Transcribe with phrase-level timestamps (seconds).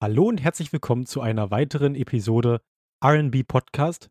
[0.00, 2.62] Hallo und herzlich willkommen zu einer weiteren Episode
[3.04, 4.08] RB Podcast.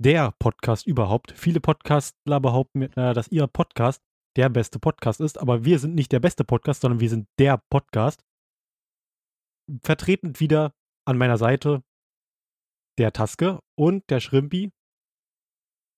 [0.00, 1.32] Der Podcast überhaupt.
[1.32, 4.00] Viele Podcastler behaupten, äh, dass ihr Podcast
[4.36, 7.60] der beste Podcast ist, aber wir sind nicht der beste Podcast, sondern wir sind der
[7.68, 8.22] Podcast.
[9.82, 10.72] Vertretend wieder
[11.04, 11.82] an meiner Seite
[12.96, 14.70] der Taske und der Schrimpi.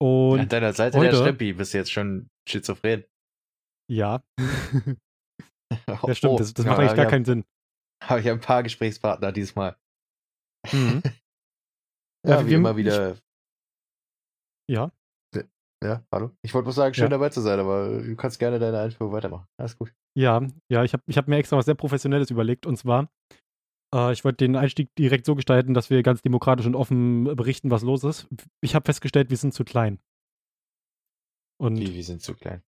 [0.00, 3.04] Und An deiner Seite heute, der Schrimpi, bist du jetzt schon schizophren.
[3.86, 4.46] Ja, oh,
[6.06, 7.44] ja stimmt, das, das macht ja, eigentlich gar ja, keinen Sinn.
[8.02, 9.76] Habe ich ein paar Gesprächspartner diesmal.
[10.72, 11.02] Mhm.
[12.26, 13.16] Ja, Ja, wie wir- immer wieder.
[14.68, 14.92] Ja,
[15.82, 16.32] Ja, hallo.
[16.42, 17.08] Ich wollte bloß sagen, schön Ja.
[17.08, 19.46] dabei zu sein, aber du kannst gerne deine Einführung weitermachen.
[19.58, 19.90] Alles gut.
[20.14, 23.10] ja, ja, ich habe ich hab mir extra was sehr Professionelles überlegt und zwar,
[23.94, 27.70] äh, ich wollte den Einstieg direkt so gestalten, dass wir ganz demokratisch und offen berichten,
[27.70, 28.28] was los ist.
[28.60, 29.98] Ich habe festgestellt, wir sind zu klein.
[31.58, 32.62] Und Wie, wir sind zu klein.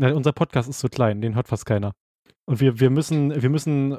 [0.00, 1.94] Nein, unser Podcast ist zu klein, den hört fast keiner.
[2.48, 3.96] Und wir, wir, müssen, wir müssen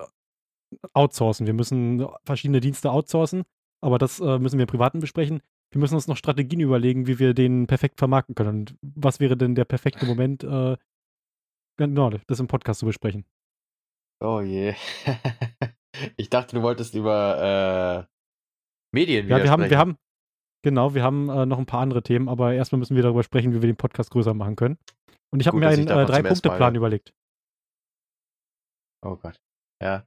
[0.94, 3.44] outsourcen, wir müssen verschiedene Dienste outsourcen,
[3.82, 5.42] aber das äh, müssen wir im Privaten besprechen.
[5.72, 8.50] Wir müssen uns noch Strategien überlegen, wie wir den perfekt vermarkten können.
[8.50, 10.78] Und was wäre denn der perfekte Moment, äh,
[11.78, 13.26] genau, das im Podcast zu besprechen?
[14.22, 14.76] Oh je.
[16.18, 18.14] ich dachte, du wolltest über äh,
[18.94, 19.98] Medien Ja, wir haben, wir haben,
[20.62, 23.54] genau, wir haben äh, noch ein paar andere Themen, aber erstmal müssen wir darüber sprechen,
[23.54, 24.78] wie wir den Podcast größer machen können.
[25.32, 27.14] Und ich habe mir einen äh, Drei-Punkte-Plan überlegt.
[29.02, 29.42] Oh Gott.
[29.82, 30.06] Ja.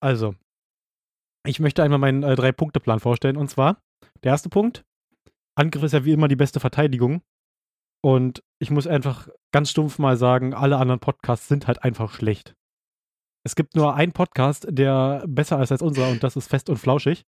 [0.00, 0.34] Also,
[1.44, 3.36] ich möchte einmal meinen äh, Drei-Punkte-Plan vorstellen.
[3.36, 3.82] Und zwar,
[4.22, 4.84] der erste Punkt,
[5.56, 7.22] Angriff ist ja wie immer die beste Verteidigung.
[8.04, 12.54] Und ich muss einfach ganz stumpf mal sagen, alle anderen Podcasts sind halt einfach schlecht.
[13.44, 16.76] Es gibt nur einen Podcast, der besser ist als unserer und das ist Fest und
[16.76, 17.24] Flauschig.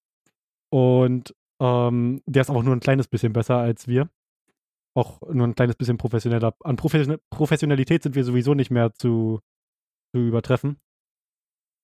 [0.72, 4.10] Und ähm, der ist auch nur ein kleines bisschen besser als wir.
[4.96, 6.56] Auch nur ein kleines bisschen professioneller.
[6.64, 9.40] An Profession Professionalität sind wir sowieso nicht mehr zu,
[10.14, 10.80] zu übertreffen.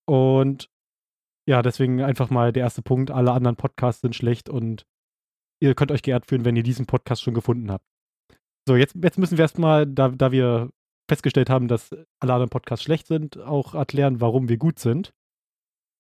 [0.08, 0.70] Und
[1.48, 3.12] ja, deswegen einfach mal der erste Punkt.
[3.12, 4.86] Alle anderen Podcasts sind schlecht und
[5.60, 7.86] ihr könnt euch geehrt fühlen, wenn ihr diesen Podcast schon gefunden habt.
[8.68, 10.72] So, jetzt, jetzt müssen wir erstmal, da, da wir
[11.08, 15.14] festgestellt haben, dass alle anderen Podcasts schlecht sind, auch erklären, warum wir gut sind.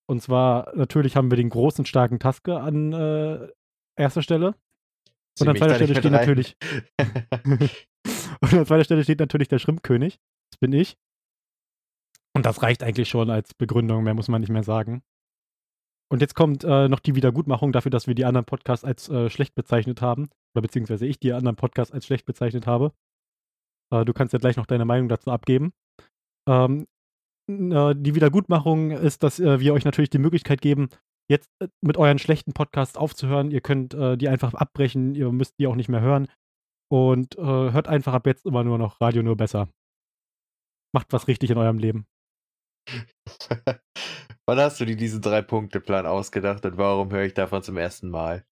[0.08, 3.48] Und zwar, natürlich haben wir den großen, starken Taske an äh,
[3.96, 4.56] erster Stelle.
[5.40, 6.56] Und an zweiter Stelle steht natürlich,
[8.42, 10.20] und an zweiter Stelle steht natürlich der Schrimpkönig.
[10.52, 10.98] Das bin ich.
[12.34, 15.04] Und das reicht eigentlich schon als Begründung, mehr muss man nicht mehr sagen.
[16.12, 19.30] Und jetzt kommt äh, noch die Wiedergutmachung dafür, dass wir die anderen Podcasts als äh,
[19.30, 20.30] schlecht bezeichnet haben.
[20.54, 22.94] Oder beziehungsweise ich die anderen Podcasts als schlecht bezeichnet habe.
[23.92, 25.74] Äh, du kannst ja gleich noch deine Meinung dazu abgeben.
[26.48, 26.86] Ähm,
[27.50, 30.90] äh, die Wiedergutmachung ist, dass äh, wir euch natürlich die Möglichkeit geben,
[31.30, 33.52] jetzt äh, mit euren schlechten Podcasts aufzuhören.
[33.52, 36.28] Ihr könnt die einfach abbrechen, ihr müsst die auch nicht mehr hören.
[36.92, 39.70] Und hört einfach ab jetzt immer nur noch Radio nur besser.
[40.94, 42.06] Macht was richtig in eurem Leben.
[44.48, 48.46] Wann hast du dir diesen Drei-Punkte-Plan ausgedacht und warum höre ich davon zum ersten Mal?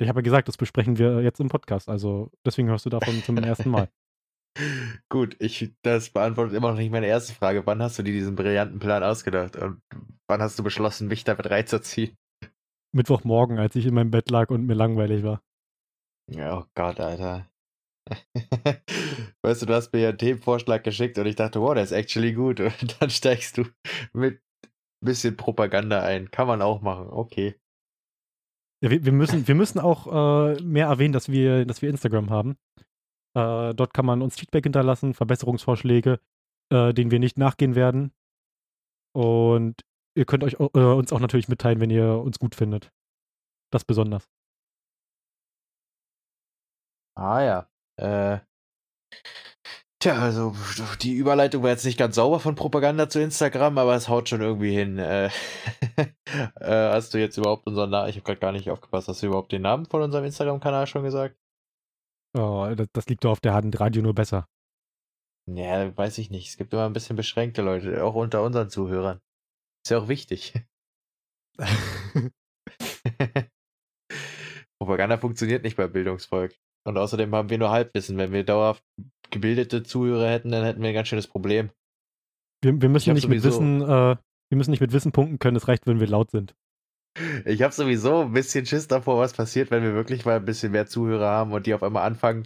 [0.00, 1.88] Ich habe ja gesagt, das besprechen wir jetzt im Podcast.
[1.88, 3.88] Also deswegen hörst du davon zum ersten Mal.
[5.08, 7.66] Gut, ich, das beantwortet immer noch nicht meine erste Frage.
[7.66, 9.82] Wann hast du dir diesen brillanten Plan ausgedacht und
[10.28, 12.16] wann hast du beschlossen, mich damit reinzuziehen?
[12.92, 15.42] Mittwochmorgen, als ich in meinem Bett lag und mir langweilig war.
[16.30, 17.50] Ja, Oh Gott, Alter.
[19.42, 21.92] Weißt du, du hast mir ja einen Themenvorschlag geschickt und ich dachte, wow, der ist
[21.92, 22.60] actually gut.
[22.60, 23.64] Und dann steigst du
[24.12, 24.70] mit ein
[25.00, 26.30] bisschen Propaganda ein.
[26.30, 27.58] Kann man auch machen, okay.
[28.82, 32.30] Ja, wir, wir, müssen, wir müssen auch äh, mehr erwähnen, dass wir, dass wir Instagram
[32.30, 32.58] haben.
[33.34, 36.20] Äh, dort kann man uns Feedback hinterlassen, Verbesserungsvorschläge,
[36.70, 38.12] äh, denen wir nicht nachgehen werden.
[39.14, 39.80] Und
[40.16, 42.92] ihr könnt euch, äh, uns auch natürlich mitteilen, wenn ihr uns gut findet.
[43.72, 44.28] Das besonders.
[47.16, 47.73] Ah ja.
[47.96, 48.38] Äh,
[50.00, 50.54] tja, also
[51.02, 54.40] die Überleitung war jetzt nicht ganz sauber von Propaganda zu Instagram, aber es haut schon
[54.40, 54.98] irgendwie hin.
[54.98, 55.26] Äh,
[56.60, 58.08] äh, hast du jetzt überhaupt unseren Namen?
[58.08, 59.08] Ich habe gerade gar nicht aufgepasst.
[59.08, 61.36] Hast du überhaupt den Namen von unserem Instagram-Kanal schon gesagt?
[62.36, 63.78] Oh, das, das liegt doch auf der Hand.
[63.78, 64.48] Radio nur besser.
[65.46, 66.48] Ja, weiß ich nicht.
[66.48, 69.20] Es gibt immer ein bisschen beschränkte Leute, auch unter unseren Zuhörern.
[69.84, 70.54] Ist ja auch wichtig.
[74.80, 76.54] Propaganda funktioniert nicht bei Bildungsvolk.
[76.86, 78.18] Und außerdem haben wir nur Halbwissen.
[78.18, 78.84] Wenn wir dauerhaft
[79.30, 81.70] gebildete Zuhörer hätten, dann hätten wir ein ganz schönes Problem.
[82.62, 84.16] wir, wir müssen nicht mit Wissen, äh,
[84.50, 85.56] wir müssen nicht mit Wissen punkten können.
[85.56, 86.54] Es reicht, wenn wir laut sind.
[87.44, 90.72] Ich habe sowieso ein bisschen Schiss davor, was passiert, wenn wir wirklich mal ein bisschen
[90.72, 92.44] mehr Zuhörer haben und die auf einmal anfangen,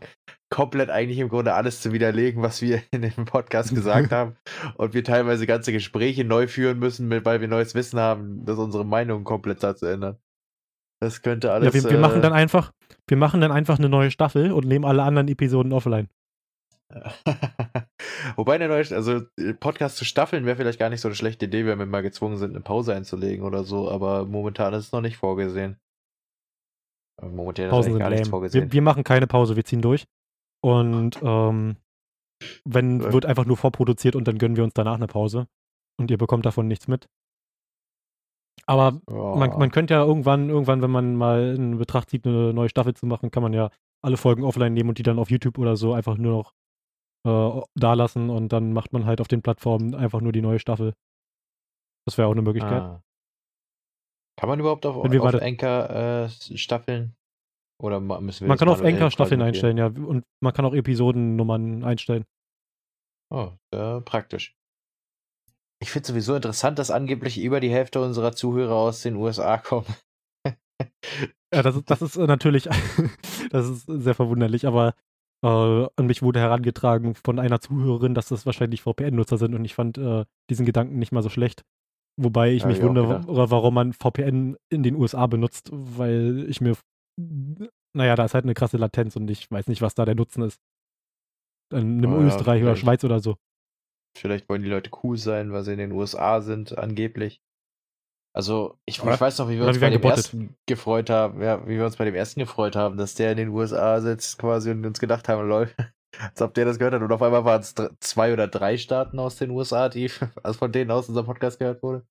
[0.51, 4.37] komplett eigentlich im Grunde alles zu widerlegen, was wir in dem Podcast gesagt haben.
[4.77, 8.85] Und wir teilweise ganze Gespräche neu führen müssen, weil wir neues Wissen haben, dass unsere
[8.85, 10.19] Meinung komplett dazu ändern.
[11.01, 11.75] Das könnte alles.
[11.75, 12.73] ja, wir, wir äh, machen dann einfach,
[13.07, 16.09] wir machen dann einfach eine neue Staffel und nehmen alle anderen Episoden offline.
[18.37, 21.15] Wobei in der neuen, also äh, Podcast zu staffeln wäre vielleicht gar nicht so eine
[21.15, 24.87] schlechte Idee, wenn wir mal gezwungen sind, eine Pause einzulegen oder so, aber momentan ist
[24.87, 25.79] es noch nicht vorgesehen.
[27.21, 28.65] Momentan Pausen ist gar nichts vorgesehen.
[28.65, 30.05] Wir, wir, machen keine Pause, wir ziehen durch.
[30.65, 31.77] Und ähm,
[32.65, 33.13] wenn, ja.
[33.13, 35.47] wird einfach nur vorproduziert und dann gönnen wir uns danach eine Pause.
[36.01, 37.09] Und ihr bekommt davon nichts mit.
[38.69, 39.35] Aber oh.
[39.35, 42.93] man, man könnte ja irgendwann, irgendwann, wenn man mal in Betracht zieht, eine neue Staffel
[42.93, 43.71] zu machen, kann man ja
[44.03, 46.53] alle Folgen offline nehmen und die dann auf YouTube oder so einfach nur noch
[47.25, 50.59] äh, da lassen und dann macht man halt auf den Plattformen einfach nur die neue
[50.59, 50.93] Staffel.
[52.07, 52.83] Das wäre auch eine Möglichkeit.
[52.83, 53.03] Ah.
[54.39, 57.17] Kann man überhaupt auf, auf Anchor äh, staffeln?
[57.81, 59.87] Oder müssen wir Man kann auf Anchor Staffeln einstellen, ja.
[59.87, 62.25] Und man kann auch Episodennummern einstellen.
[63.31, 64.57] Oh, äh, praktisch.
[65.81, 69.87] Ich finde sowieso interessant, dass angeblich über die Hälfte unserer Zuhörer aus den USA kommen.
[71.55, 72.69] ja, das ist, das ist äh, natürlich,
[73.51, 74.95] das ist sehr verwunderlich, aber
[75.45, 75.47] äh,
[75.97, 79.99] an mich wurde herangetragen von einer Zuhörerin, dass das wahrscheinlich VPN-Nutzer sind und ich fand
[79.99, 81.65] äh, diesen Gedanken nicht mal so schlecht.
[82.21, 86.77] Wobei ich ja, mich wundere, warum man VPN in den USA benutzt, weil ich mir,
[87.95, 90.43] naja, da ist halt eine krasse Latenz und ich weiß nicht, was da der Nutzen
[90.43, 90.61] ist.
[91.73, 93.37] In einem oh, Österreich ja, oder Schweiz oder so.
[94.19, 97.41] Vielleicht wollen die Leute cool sein, weil sie in den USA sind, angeblich.
[98.35, 100.19] Also, ich, ich weiß noch, wie wir uns bei dem gebottet.
[100.19, 103.39] ersten gefreut haben, ja, wie wir uns bei dem ersten gefreut haben, dass der in
[103.39, 105.71] den USA sitzt quasi und uns gedacht haben, lol,
[106.21, 107.03] als ob der das gehört hat.
[107.03, 110.11] Und auf einmal waren es zwei oder drei Staaten aus den USA, die
[110.43, 112.07] also von denen aus unser Podcast gehört wurde.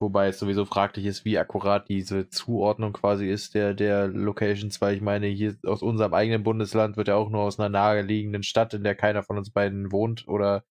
[0.00, 4.96] Wobei es sowieso fraglich ist, wie akkurat diese Zuordnung quasi ist der, der Locations, weil
[4.96, 8.74] ich meine, hier aus unserem eigenen Bundesland wird ja auch nur aus einer naheliegenden Stadt,
[8.74, 10.64] in der keiner von uns beiden wohnt oder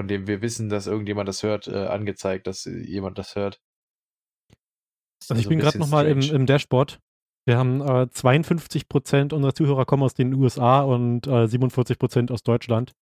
[0.00, 3.60] von dem wir wissen, dass irgendjemand das hört, äh, angezeigt, dass jemand das hört.
[5.20, 7.02] Das also ich bin gerade nochmal im, im Dashboard.
[7.46, 12.94] Wir haben äh, 52% unserer Zuhörer kommen aus den USA und äh, 47% aus Deutschland.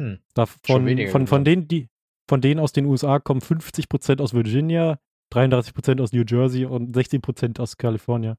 [0.00, 0.20] Hm.
[0.32, 1.90] Davon, von, von, denen, die,
[2.26, 4.98] von denen aus den USA kommen 50% aus Virginia,
[5.30, 8.36] 33% aus New Jersey und 16% aus Kalifornien.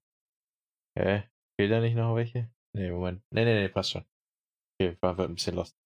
[0.97, 1.21] Hä?
[1.55, 2.49] Fehlt da nicht noch welche?
[2.75, 3.21] Nee, Moment.
[3.29, 4.05] Nee, nee, nee, passt schon.
[4.79, 5.80] Okay, war ein bisschen lost.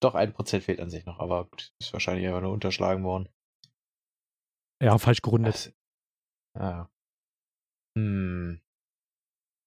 [0.00, 3.28] Doch, ein Prozent fehlt an sich noch, aber gut, ist wahrscheinlich einfach nur unterschlagen worden.
[4.82, 5.74] Ja, falsch gerundet.
[6.54, 6.88] Das, ah.
[7.96, 8.60] Hm.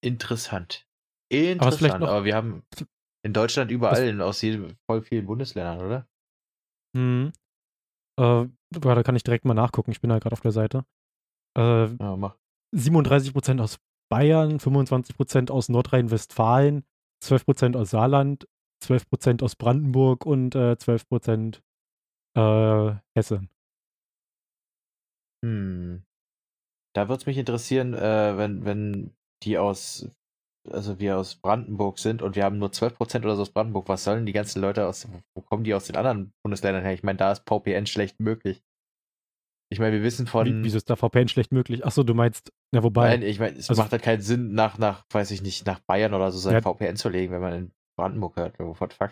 [0.03, 0.87] Interessant.
[1.29, 2.63] Interessant, aber, aber, wir haben
[3.23, 6.07] in Deutschland überall aus jedem, voll vielen Bundesländern, oder?
[6.95, 7.31] Hm.
[8.19, 10.85] Äh, da kann ich direkt mal nachgucken, ich bin da gerade auf der Seite.
[11.57, 12.37] Äh, ja, mach.
[12.73, 13.79] 37% aus
[14.09, 16.85] Bayern, 25% aus Nordrhein-Westfalen,
[17.23, 18.47] 12% aus Saarland,
[18.81, 21.59] 12% aus Brandenburg und äh, 12%
[22.35, 23.49] äh, Hessen.
[25.43, 26.03] Hm.
[26.93, 29.13] Da würde es mich interessieren, äh, wenn, wenn
[29.43, 30.09] die aus,
[30.69, 34.03] also wir aus Brandenburg sind und wir haben nur 12% oder so aus Brandenburg, was
[34.03, 36.93] sollen die ganzen Leute aus, wo kommen die aus den anderen Bundesländern her?
[36.93, 38.61] Ich meine, da ist VPN schlecht möglich.
[39.71, 40.45] Ich meine, wir wissen von.
[40.45, 41.85] Wie, wieso ist da VPN schlecht möglich?
[41.85, 43.07] Achso, du meinst, ja, wobei.
[43.07, 45.79] Nein, ich meine, es also, macht halt keinen Sinn, nach, nach, weiß ich nicht, nach
[45.79, 47.71] Bayern oder so sein ja, VPN zu legen, wenn man in
[48.01, 48.57] Brandenburg hört.
[48.57, 49.12] What the fuck?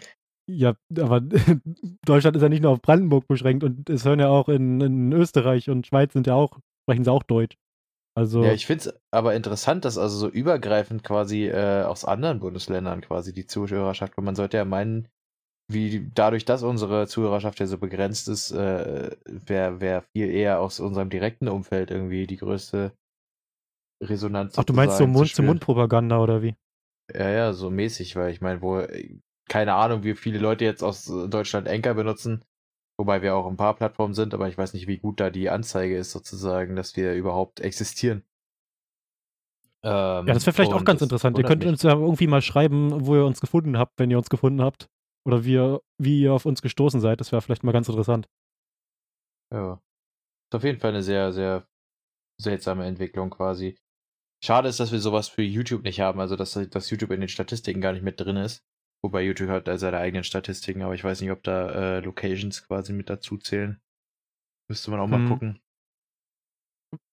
[0.49, 1.21] Ja, aber
[2.05, 5.13] Deutschland ist ja nicht nur auf Brandenburg beschränkt und es hören ja auch in, in
[5.13, 7.55] Österreich und Schweiz sind ja auch, sprechen sie auch Deutsch.
[8.17, 8.43] Also.
[8.43, 13.01] Ja, ich finde es aber interessant, dass also so übergreifend quasi äh, aus anderen Bundesländern
[13.01, 15.07] quasi die Zuhörerschaft, weil man sollte ja meinen,
[15.71, 20.79] wie dadurch, dass unsere Zuhörerschaft ja so begrenzt ist, äh, wäre wär viel eher aus
[20.79, 22.91] unserem direkten Umfeld irgendwie die größte
[24.03, 24.57] Resonanz.
[24.57, 26.55] Ach, du meinst so Mund-zu-Mund-Propaganda oder wie?
[27.13, 28.85] Ja, ja, so mäßig, weil ich meine, wo,
[29.47, 32.43] keine Ahnung, wie viele Leute jetzt aus Deutschland Anchor benutzen,
[32.97, 35.49] wobei wir auch ein paar Plattformen sind, aber ich weiß nicht, wie gut da die
[35.49, 38.23] Anzeige ist, sozusagen, dass wir überhaupt existieren.
[39.81, 41.37] Ähm, ja, das wäre vielleicht auch ganz interessant.
[41.37, 41.69] Ihr könnt mich.
[41.69, 44.89] uns ja irgendwie mal schreiben, wo ihr uns gefunden habt, wenn ihr uns gefunden habt.
[45.25, 47.19] Oder wie ihr, wie ihr auf uns gestoßen seid.
[47.19, 48.27] Das wäre vielleicht mal ganz interessant.
[49.53, 49.81] Ja.
[50.49, 51.67] Ist auf jeden Fall eine sehr, sehr
[52.41, 53.77] seltsame Entwicklung quasi.
[54.43, 57.29] Schade ist, dass wir sowas für YouTube nicht haben, also dass, dass YouTube in den
[57.29, 58.63] Statistiken gar nicht mit drin ist.
[59.03, 62.93] Wobei YouTube hat seine eigenen Statistiken, aber ich weiß nicht, ob da äh, Locations quasi
[62.93, 63.81] mit dazu zählen.
[64.69, 65.29] Müsste man auch mal hm.
[65.29, 65.59] gucken.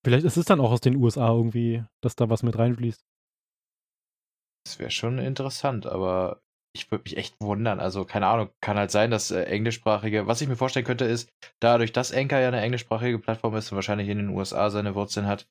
[0.04, 3.04] Vielleicht ist es dann auch aus den USA irgendwie, dass da was mit reinfließt.
[4.64, 6.42] Das wäre schon interessant, aber
[6.74, 7.80] ich würde mich echt wundern.
[7.80, 11.30] Also, keine Ahnung, kann halt sein, dass äh, englischsprachige, was ich mir vorstellen könnte, ist,
[11.60, 15.26] dadurch, dass Anchor ja eine englischsprachige Plattform ist und wahrscheinlich in den USA seine Wurzeln
[15.26, 15.48] hat,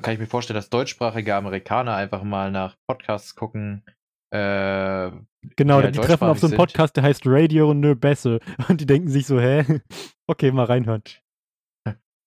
[0.00, 3.84] kann ich mir vorstellen, dass deutschsprachige Amerikaner einfach mal nach Podcasts gucken.
[4.32, 5.10] Äh,
[5.56, 8.40] genau, die, halt die treffen auf so einen Podcast, der heißt Radio Nö Bessel.
[8.68, 9.80] Und die denken sich so, hä?
[10.30, 11.02] Okay, mal reinhören.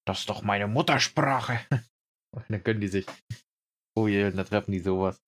[0.05, 1.60] Das ist doch meine Muttersprache.
[2.36, 3.07] Und dann können die sich.
[3.98, 5.19] Oh je, da treffen die sowas.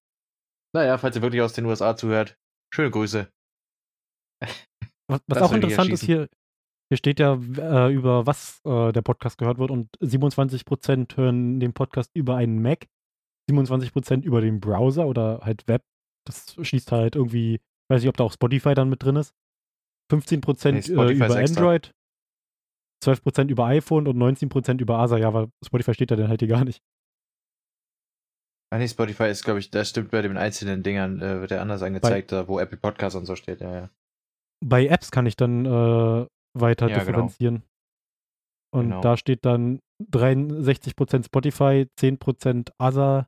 [0.75, 2.37] Naja, falls ihr wirklich aus den USA zuhört,
[2.71, 3.31] schöne Grüße.
[5.09, 6.27] Was, was auch interessant ist hier,
[6.89, 11.73] hier steht ja, äh, über was äh, der Podcast gehört wird und 27% hören den
[11.73, 12.87] Podcast über einen Mac,
[13.51, 15.83] 27% über den Browser oder halt Web.
[16.25, 19.33] Das schließt halt irgendwie, weiß nicht, ob da auch Spotify dann mit drin ist.
[20.11, 21.91] 15% nee, äh, über Android,
[23.03, 25.17] 12% über iPhone und 19% über ASA.
[25.17, 26.81] Ja, weil Spotify steht da dann halt hier gar nicht.
[28.69, 31.61] Ah nee, Spotify ist, glaube ich, das stimmt bei den einzelnen Dingern, äh, wird ja
[31.61, 33.89] anders angezeigt, bei, da wo Apple Podcasts und so steht, ja, ja.
[34.65, 36.27] Bei Apps kann ich dann äh,
[36.59, 37.05] weiter ja, genau.
[37.05, 37.55] differenzieren.
[37.55, 37.67] Genau.
[38.73, 39.01] Und genau.
[39.01, 43.27] da steht dann 63% Spotify, 10% ASA,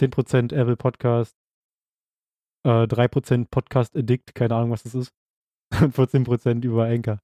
[0.00, 1.34] 10% Apple Podcast,
[2.66, 5.12] äh, 3% Podcast Addict, keine Ahnung, was das ist,
[5.80, 7.20] und 14% über Anchor.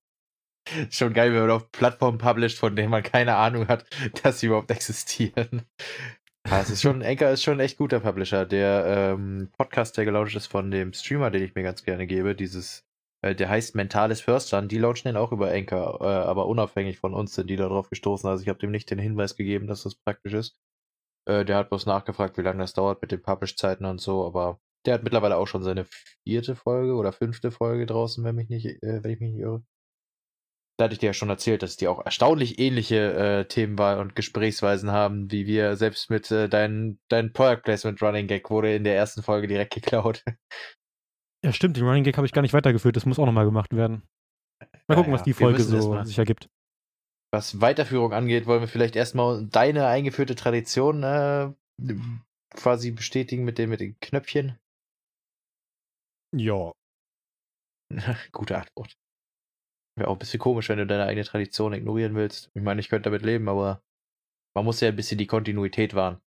[0.90, 3.84] Schon geil, wenn man auf Plattformen published, von denen man keine Ahnung hat,
[4.22, 5.62] dass sie überhaupt existieren.
[6.48, 8.46] Ja, es ist schon, Anchor ist schon ein echt guter Publisher.
[8.46, 12.34] Der ähm, Podcast, der gelauncht ist von dem Streamer, den ich mir ganz gerne gebe,
[12.34, 12.86] dieses,
[13.22, 17.14] äh, der heißt Mentales Förstern, die launchen den auch über Anchor, äh, aber unabhängig von
[17.14, 18.28] uns sind die da drauf gestoßen.
[18.28, 20.58] Also ich habe dem nicht den Hinweis gegeben, dass das praktisch ist.
[21.26, 24.60] Äh, der hat bloß nachgefragt, wie lange das dauert mit den Publish-Zeiten und so, aber
[24.86, 25.86] der hat mittlerweile auch schon seine
[26.26, 29.62] vierte Folge oder fünfte Folge draußen, wenn, mich nicht, äh, wenn ich mich nicht irre
[30.82, 34.16] da hatte ich dir ja schon erzählt, dass die auch erstaunlich ähnliche äh, Themenwahl und
[34.16, 38.84] Gesprächsweisen haben, wie wir selbst mit äh, deinem dein Product Placement Running Gag wurde in
[38.84, 40.24] der ersten Folge direkt geklaut.
[41.44, 43.74] Ja, stimmt, den Running Gag habe ich gar nicht weitergeführt, das muss auch nochmal gemacht
[43.74, 44.02] werden.
[44.86, 46.48] Mal gucken, ja, was die Folge so sich ergibt.
[47.32, 51.52] Was Weiterführung angeht, wollen wir vielleicht erstmal deine eingeführte Tradition äh,
[52.50, 54.58] quasi bestätigen mit den, mit den Knöpfchen.
[56.34, 56.72] Ja.
[58.32, 58.96] Gute Antwort.
[59.96, 62.50] Wäre auch ein bisschen komisch, wenn du deine eigene Tradition ignorieren willst.
[62.54, 63.82] Ich meine, ich könnte damit leben, aber
[64.54, 66.20] man muss ja ein bisschen die Kontinuität wahren.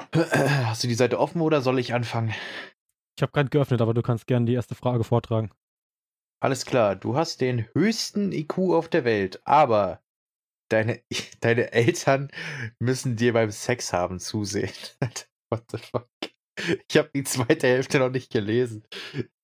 [0.12, 2.34] Hast du die Seite offen oder soll ich anfangen?
[3.16, 5.50] Ich habe gerade geöffnet, aber du kannst gerne die erste Frage vortragen.
[6.42, 10.02] Alles klar, du hast den höchsten IQ auf der Welt, aber
[10.70, 11.02] deine,
[11.40, 12.30] deine Eltern
[12.78, 14.72] müssen dir beim Sex haben zusehen.
[15.50, 16.10] What the fuck?
[16.88, 18.86] Ich habe die zweite Hälfte noch nicht gelesen.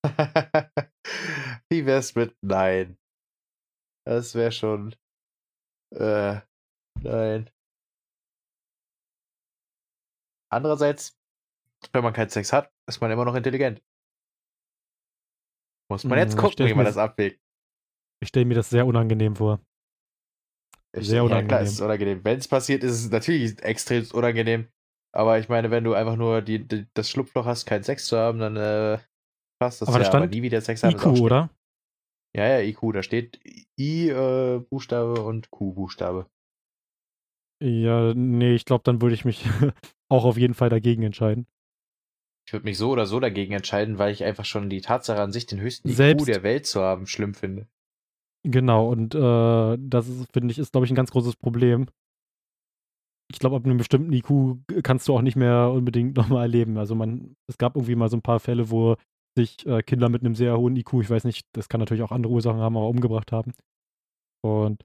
[1.69, 2.97] Wie wär's mit Nein?
[4.05, 4.95] Das wäre schon.
[5.95, 6.41] Äh,
[6.99, 7.49] nein.
[10.51, 11.17] Andererseits,
[11.93, 13.81] wenn man keinen Sex hat, ist man immer noch intelligent.
[15.89, 17.41] Muss man jetzt hm, gucken, wie man das abwägt.
[18.21, 19.59] Ich stelle mir das sehr unangenehm vor.
[20.95, 21.49] Sehr unangenehm.
[21.49, 22.23] Ja, klar, ist es unangenehm.
[22.23, 24.69] Wenn es passiert, ist es natürlich extrem unangenehm.
[25.11, 28.17] Aber ich meine, wenn du einfach nur die, die, das Schlupfloch hast, keinen Sex zu
[28.17, 28.99] haben, dann äh,
[29.59, 30.09] passt das aber ja.
[30.09, 30.93] Da aber nie wieder Sex haben.
[30.93, 31.49] IQ, oder?
[32.35, 32.93] Ja, ja, IQ.
[32.93, 33.39] Da steht
[33.79, 36.27] I-Buchstabe äh, und Q-Buchstabe.
[37.63, 39.45] Ja, nee, ich glaube, dann würde ich mich
[40.09, 41.47] auch auf jeden Fall dagegen entscheiden.
[42.45, 45.31] Ich würde mich so oder so dagegen entscheiden, weil ich einfach schon die Tatsache an
[45.31, 47.67] sich, den höchsten Selbst, IQ der Welt zu haben, schlimm finde.
[48.45, 51.87] Genau, und äh, das finde ich, ist, glaube ich, ein ganz großes Problem
[53.33, 56.77] ich glaube, ab einem bestimmten IQ kannst du auch nicht mehr unbedingt nochmal erleben.
[56.77, 58.95] Also man, es gab irgendwie mal so ein paar Fälle, wo
[59.35, 62.11] sich äh, Kinder mit einem sehr hohen IQ, ich weiß nicht, das kann natürlich auch
[62.11, 63.53] andere Ursachen haben, aber umgebracht haben.
[64.45, 64.83] Und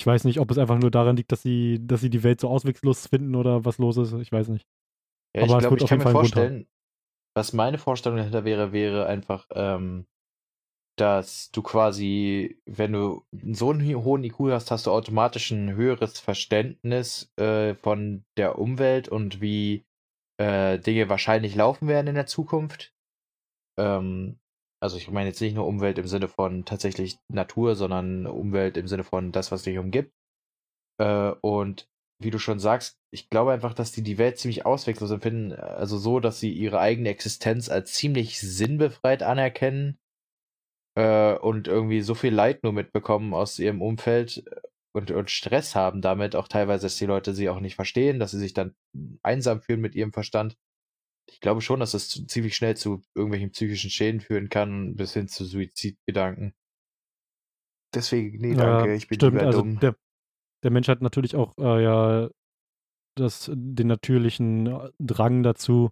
[0.00, 2.40] ich weiß nicht, ob es einfach nur daran liegt, dass sie, dass sie die Welt
[2.40, 4.14] so ausweglos finden oder was los ist.
[4.14, 4.66] Ich weiß nicht.
[5.36, 6.66] Ja, aber ich glaube, ich kann mir vorstellen,
[7.34, 10.06] was meine Vorstellung dahinter wäre, wäre einfach, ähm,
[10.98, 16.20] dass du quasi, wenn du so einen hohen IQ hast, hast du automatisch ein höheres
[16.20, 19.84] Verständnis äh, von der Umwelt und wie
[20.38, 22.92] äh, Dinge wahrscheinlich laufen werden in der Zukunft.
[23.78, 24.38] Ähm,
[24.82, 28.88] also ich meine jetzt nicht nur Umwelt im Sinne von tatsächlich Natur, sondern Umwelt im
[28.88, 30.12] Sinne von das, was dich umgibt.
[31.00, 31.88] Äh, und
[32.22, 35.98] wie du schon sagst, ich glaube einfach, dass die die Welt ziemlich ausweglos empfinden, also
[35.98, 39.98] so, dass sie ihre eigene Existenz als ziemlich sinnbefreit anerkennen
[40.96, 44.60] äh, und irgendwie so viel Leid nur mitbekommen aus ihrem Umfeld äh,
[44.94, 48.32] und, und Stress haben damit, auch teilweise, dass die Leute sie auch nicht verstehen, dass
[48.32, 48.74] sie sich dann
[49.22, 50.56] einsam fühlen mit ihrem Verstand.
[51.30, 55.28] Ich glaube schon, dass das ziemlich schnell zu irgendwelchen psychischen Schäden führen kann, bis hin
[55.28, 56.54] zu Suizidgedanken.
[57.94, 59.80] Deswegen, nee, danke, ja, ich bin stimmt, lieber also dumm.
[59.80, 59.96] Der,
[60.62, 62.28] der Mensch hat natürlich auch äh, ja
[63.16, 65.90] das, den natürlichen äh, Drang dazu,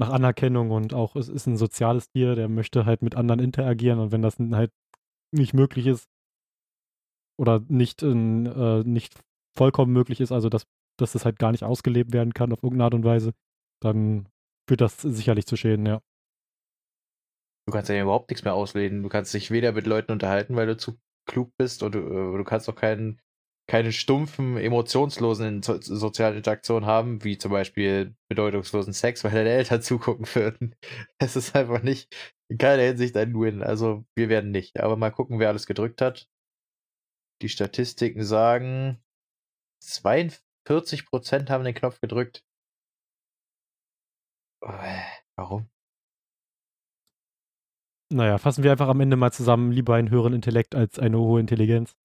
[0.00, 3.98] nach Anerkennung und auch es ist ein soziales Tier, der möchte halt mit anderen interagieren
[4.00, 4.72] und wenn das halt
[5.30, 6.08] nicht möglich ist
[7.38, 9.20] oder nicht, in, äh, nicht
[9.56, 10.64] vollkommen möglich ist, also dass,
[10.98, 13.32] dass das halt gar nicht ausgelebt werden kann auf irgendeine Art und Weise,
[13.82, 14.26] dann
[14.66, 16.00] führt das sicherlich zu Schäden, ja.
[17.66, 19.02] Du kannst ja überhaupt nichts mehr ausleben.
[19.02, 22.36] Du kannst dich weder mit Leuten unterhalten, weil du zu klug bist und du, äh,
[22.38, 23.20] du kannst auch keinen
[23.70, 29.80] keine stumpfen, emotionslosen so sozialen Interaktionen haben, wie zum Beispiel bedeutungslosen Sex, weil deine Eltern
[29.82, 30.74] zugucken würden.
[31.18, 32.12] Es ist einfach nicht
[32.48, 33.62] in keiner Hinsicht ein Win.
[33.62, 34.80] Also wir werden nicht.
[34.80, 36.28] Aber mal gucken, wer alles gedrückt hat.
[37.42, 39.00] Die Statistiken sagen,
[39.84, 42.42] 42% haben den Knopf gedrückt.
[44.62, 45.02] Äh,
[45.36, 45.70] warum?
[48.12, 51.38] Naja, fassen wir einfach am Ende mal zusammen, lieber einen höheren Intellekt als eine hohe
[51.38, 51.99] Intelligenz.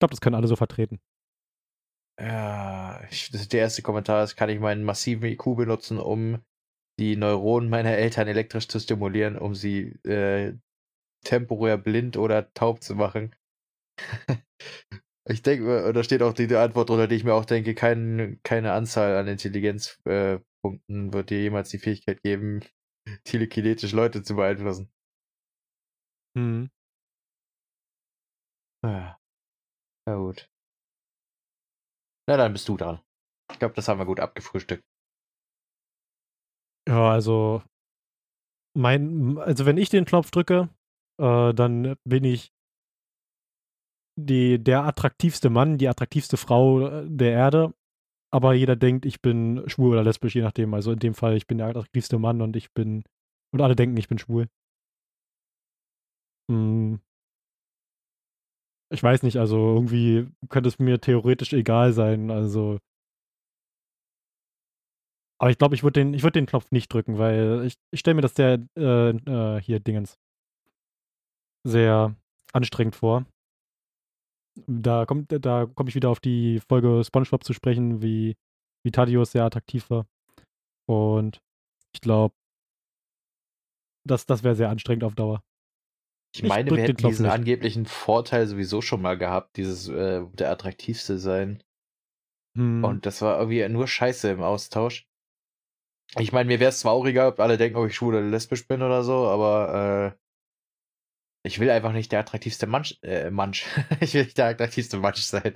[0.00, 1.00] Glaube, das können alle so vertreten.
[2.20, 6.44] Ja, ich, das ist der erste Kommentar ist, kann ich meinen massiven IQ benutzen, um
[6.98, 10.54] die Neuronen meiner Eltern elektrisch zu stimulieren, um sie äh,
[11.24, 13.34] temporär blind oder taub zu machen.
[15.28, 18.72] ich denke, da steht auch die, Antwort drunter, die ich mir auch denke, kein, keine
[18.72, 22.60] Anzahl an Intelligenzpunkten äh, wird dir jemals die Fähigkeit geben,
[23.24, 24.90] telekinetisch Leute zu beeinflussen.
[26.36, 26.70] Hm.
[28.82, 29.19] Ja.
[30.06, 30.48] Na gut.
[32.28, 33.00] Na, dann bist du dran.
[33.52, 34.82] Ich glaube, das haben wir gut abgefrühstückt.
[36.88, 37.62] Ja, also
[38.76, 40.68] mein, also wenn ich den Knopf drücke,
[41.20, 42.52] äh, dann bin ich
[44.16, 47.74] die, der attraktivste Mann, die attraktivste Frau äh, der Erde.
[48.32, 50.72] Aber jeder denkt, ich bin schwul oder lesbisch, je nachdem.
[50.74, 53.02] Also in dem Fall, ich bin der attraktivste Mann und ich bin.
[53.52, 54.48] Und alle denken, ich bin schwul.
[56.48, 57.00] Hm,
[58.92, 62.30] ich weiß nicht, also irgendwie könnte es mir theoretisch egal sein.
[62.30, 62.78] Also.
[65.38, 68.16] Aber ich glaube, ich würde den, würd den Knopf nicht drücken, weil ich, ich stelle
[68.16, 70.18] mir das sehr, äh, äh, hier Dingens,
[71.64, 72.14] sehr
[72.52, 73.24] anstrengend vor.
[74.66, 78.36] Da kommt, da komme ich wieder auf die Folge SpongeBob zu sprechen, wie,
[78.84, 80.06] wie Thaddeus sehr attraktiv war.
[80.86, 81.40] Und
[81.94, 82.34] ich glaube,
[84.06, 85.42] das, das wäre sehr anstrengend auf Dauer.
[86.32, 87.32] Ich meine, wir hätten diesen nicht.
[87.32, 91.62] angeblichen Vorteil sowieso schon mal gehabt, dieses äh, der attraktivste sein.
[92.56, 92.84] Hm.
[92.84, 95.08] Und das war irgendwie nur Scheiße im Austausch.
[96.18, 98.26] Ich meine, mir wäre es zwar auch egal, ob alle denken, ob ich schwul oder
[98.26, 100.19] lesbisch bin oder so, aber äh,
[101.42, 103.66] ich will einfach nicht der attraktivste Mansch, äh, Mansch.
[104.00, 105.54] ich will nicht der attraktivste Mansch sein.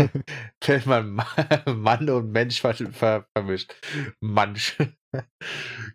[0.66, 1.24] Wenn man
[1.66, 3.74] Mann und Mensch ver ver vermischt.
[4.20, 4.78] Mansch.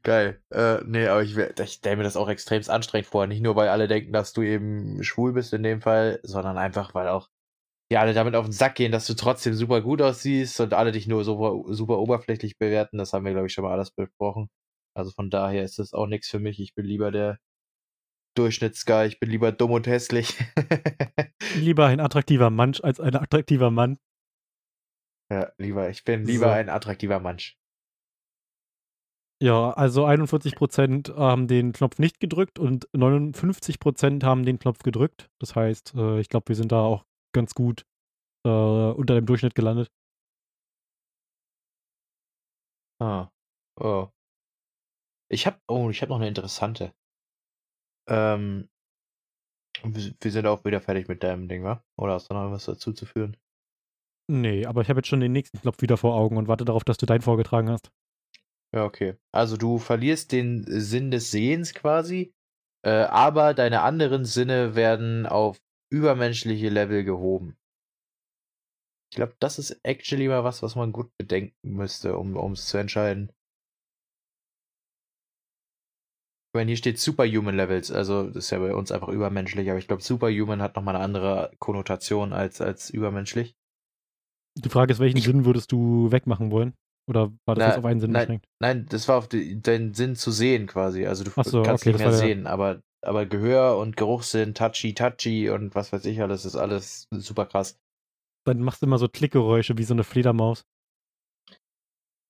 [0.03, 0.41] Geil.
[0.51, 3.27] Äh, nee, aber ich, ich stelle mir das auch extremst anstrengend vor.
[3.27, 6.93] Nicht nur, weil alle denken, dass du eben schwul bist in dem Fall, sondern einfach,
[6.93, 7.29] weil auch
[7.91, 10.91] die alle damit auf den Sack gehen, dass du trotzdem super gut aussiehst und alle
[10.91, 12.97] dich nur super, super oberflächlich bewerten.
[12.97, 14.49] Das haben wir, glaube ich, schon mal alles besprochen.
[14.95, 16.59] Also von daher ist das auch nichts für mich.
[16.59, 17.39] Ich bin lieber der
[18.39, 19.07] Durchschnittsguy.
[19.07, 20.33] Ich bin lieber dumm und hässlich.
[21.55, 23.99] lieber ein attraktiver Mensch als ein attraktiver Mann.
[25.29, 25.89] Ja, lieber.
[25.89, 26.51] Ich bin lieber so.
[26.51, 27.59] ein attraktiver Mensch.
[29.41, 35.29] Ja, also 41% haben den Knopf nicht gedrückt und 59% haben den Knopf gedrückt.
[35.39, 37.85] Das heißt, äh, ich glaube, wir sind da auch ganz gut
[38.45, 39.91] äh, unter dem Durchschnitt gelandet.
[43.01, 43.29] Ah.
[43.79, 44.07] Oh.
[45.29, 46.93] Ich habe oh, ich habe noch eine interessante.
[48.09, 48.67] Ähm,
[49.83, 51.83] wir sind auch wieder fertig mit deinem Ding, wa?
[51.97, 53.37] Oder hast du noch was dazu zu führen?
[54.29, 56.83] Nee, aber ich habe jetzt schon den nächsten Knopf wieder vor Augen und warte darauf,
[56.83, 57.91] dass du deinen vorgetragen hast.
[58.75, 59.15] Ja, okay.
[59.31, 62.33] Also du verlierst den Sinn des Sehens quasi,
[62.85, 65.59] äh, aber deine anderen Sinne werden auf
[65.91, 67.57] übermenschliche Level gehoben.
[69.11, 72.77] Ich glaube, das ist actually mal was, was man gut bedenken müsste, um es zu
[72.77, 73.31] entscheiden.
[76.49, 79.77] Ich meine, hier steht Superhuman Levels, also das ist ja bei uns einfach übermenschlich, aber
[79.77, 83.55] ich glaube, Superhuman hat nochmal eine andere Konnotation als, als übermenschlich.
[84.57, 86.73] Die Frage ist, welchen ich, Sinn würdest du wegmachen wollen?
[87.07, 88.45] Oder war das na, jetzt auf einen Sinn nein, beschränkt?
[88.59, 91.05] Nein, das war auf die, deinen Sinn zu sehen quasi.
[91.05, 92.49] Also du so, kannst okay, nicht mehr sehen, ja.
[92.49, 97.45] aber, aber Gehör und Geruchssinn, Touchy, Touchy und was weiß ich alles, ist alles super
[97.45, 97.79] krass.
[98.47, 100.65] Dann machst du immer so Klickgeräusche wie so eine Fledermaus.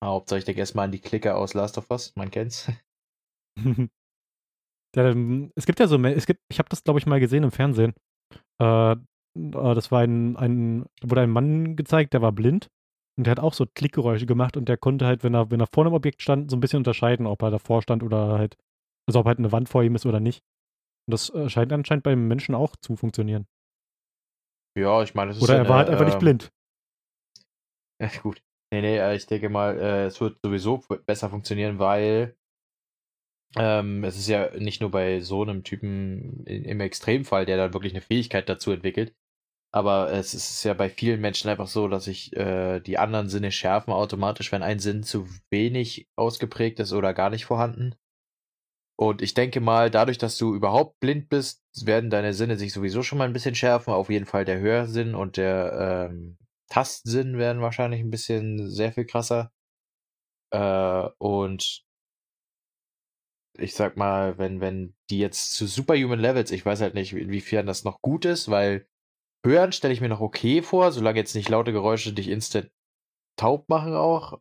[0.02, 2.70] Ah, Hauptsache ich denke erstmal an die Klicker aus Last of Us, man kennt's.
[4.96, 7.50] Ähm, es gibt ja so, es gibt, ich habe das glaube ich mal gesehen im
[7.50, 7.94] Fernsehen.
[8.60, 8.96] Äh, äh,
[9.34, 12.68] das war ein, ein, wurde ein Mann gezeigt, der war blind
[13.16, 15.68] und der hat auch so Klickgeräusche gemacht und der konnte halt, wenn er, wenn er
[15.72, 18.56] vor einem Objekt stand, so ein bisschen unterscheiden, ob er davor stand oder halt,
[19.06, 20.42] also ob halt eine Wand vor ihm ist oder nicht.
[21.06, 23.46] Und das äh, scheint anscheinend beim Menschen auch zu funktionieren.
[24.78, 26.50] Ja, ich meine, es ist Oder er war halt einfach nicht ähm, blind.
[28.02, 28.40] Ja, gut.
[28.72, 32.34] Nee, nee, äh, ich denke mal, äh, es wird sowieso besser funktionieren, weil
[33.56, 37.92] ähm, es ist ja nicht nur bei so einem Typen im Extremfall, der dann wirklich
[37.92, 39.14] eine Fähigkeit dazu entwickelt,
[39.72, 43.52] aber es ist ja bei vielen Menschen einfach so, dass sich äh, die anderen Sinne
[43.52, 47.94] schärfen automatisch, wenn ein Sinn zu wenig ausgeprägt ist oder gar nicht vorhanden.
[48.96, 53.02] Und ich denke mal, dadurch, dass du überhaupt blind bist, werden deine Sinne sich sowieso
[53.02, 53.94] schon mal ein bisschen schärfen.
[53.94, 56.36] Auf jeden Fall der Hörsinn und der ähm,
[56.68, 59.52] Tastsinn werden wahrscheinlich ein bisschen sehr viel krasser.
[60.52, 61.84] Äh, und
[63.58, 67.66] ich sag mal, wenn, wenn die jetzt zu Superhuman Levels, ich weiß halt nicht, inwiefern
[67.66, 68.86] das noch gut ist, weil
[69.44, 72.70] hören stelle ich mir noch okay vor, solange jetzt nicht laute Geräusche dich instant
[73.36, 74.40] taub machen auch.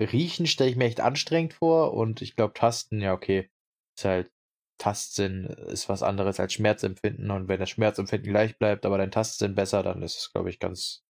[0.00, 3.50] Riechen stelle ich mir echt anstrengend vor und ich glaube, Tasten, ja, okay.
[3.96, 4.32] Ist halt,
[4.78, 9.54] Tastsinn ist was anderes als Schmerzempfinden und wenn das Schmerzempfinden gleich bleibt, aber dein Tastsinn
[9.54, 11.04] besser, dann ist es, glaube ich, ganz,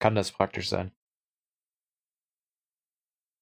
[0.00, 0.92] kann das praktisch sein.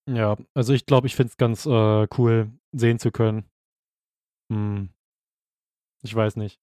[0.08, 3.48] Ja, also ich glaube, ich finde es ganz äh, cool, sehen zu können.
[4.52, 4.90] Hm.
[6.02, 6.60] Ich weiß nicht.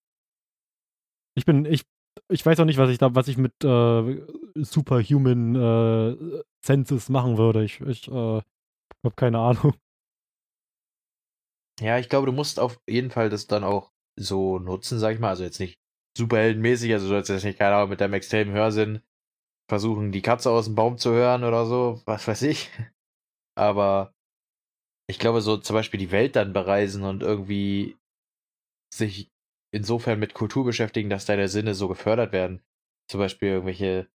[1.35, 1.83] Ich bin, ich,
[2.29, 4.21] ich weiß auch nicht, was ich da, was ich mit äh,
[4.55, 7.63] Superhuman äh, Senses machen würde.
[7.63, 9.73] Ich, ich äh, habe keine Ahnung.
[11.81, 15.19] Ja, ich glaube, du musst auf jeden Fall das dann auch so nutzen, sag ich
[15.19, 15.29] mal.
[15.29, 15.77] Also jetzt nicht
[16.17, 19.01] superheldenmäßig, also du sollst jetzt nicht, keine Ahnung, mit deinem extremen Hörsinn
[19.69, 22.69] versuchen, die Katze aus dem Baum zu hören oder so, was weiß ich.
[23.57, 24.14] Aber
[25.07, 27.97] ich glaube, so zum Beispiel die Welt dann bereisen und irgendwie
[28.93, 29.29] sich
[29.73, 32.63] insofern mit Kultur beschäftigen, dass deine Sinne so gefördert werden.
[33.09, 34.07] Zum Beispiel irgendwelche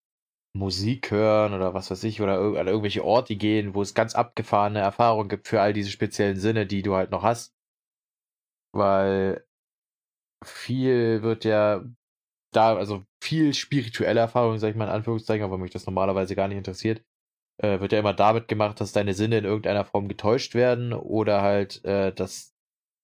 [0.56, 4.80] Musik hören oder was weiß ich, oder an irgendwelche Orte gehen, wo es ganz abgefahrene
[4.80, 7.54] Erfahrungen gibt für all diese speziellen Sinne, die du halt noch hast.
[8.72, 9.44] Weil
[10.44, 11.84] viel wird ja
[12.52, 16.48] da, also viel spirituelle Erfahrung, sag ich mal in Anführungszeichen, aber mich das normalerweise gar
[16.48, 17.04] nicht interessiert,
[17.62, 21.42] äh, wird ja immer damit gemacht, dass deine Sinne in irgendeiner Form getäuscht werden oder
[21.42, 22.54] halt, äh, dass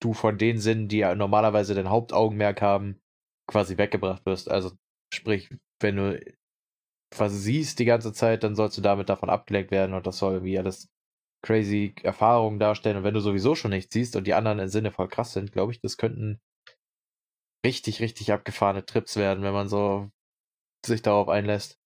[0.01, 3.01] du von den Sinnen, die ja normalerweise dein Hauptaugenmerk haben,
[3.49, 4.51] quasi weggebracht wirst.
[4.51, 4.73] Also
[5.13, 6.21] sprich, wenn du
[7.17, 10.35] was siehst die ganze Zeit, dann sollst du damit davon abgelenkt werden und das soll
[10.35, 10.91] irgendwie alles
[11.43, 12.99] crazy Erfahrungen darstellen.
[12.99, 15.53] Und wenn du sowieso schon nichts siehst und die anderen im Sinne voll krass sind,
[15.53, 16.41] glaube ich, das könnten
[17.65, 20.11] richtig, richtig abgefahrene Trips werden, wenn man so
[20.85, 21.79] sich darauf einlässt.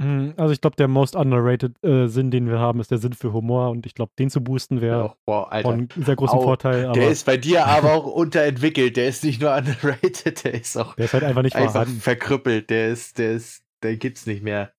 [0.00, 3.12] Hm, also ich glaube, der most underrated äh, Sinn, den wir haben, ist der Sinn
[3.12, 6.90] für Humor und ich glaube, den zu boosten wäre oh, von sehr großem Au, Vorteil.
[6.92, 8.96] der ist bei dir aber auch unterentwickelt.
[8.96, 12.70] Der ist nicht nur underrated, der ist auch der ist halt einfach nicht einfach verkrüppelt.
[12.70, 14.72] Der ist, der ist, der gibt's nicht mehr.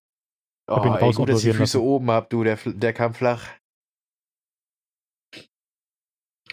[0.67, 1.87] Oh, ihn ey, gut, dass ich die Füße lassen.
[1.87, 3.47] oben hab, du, der, der kam flach.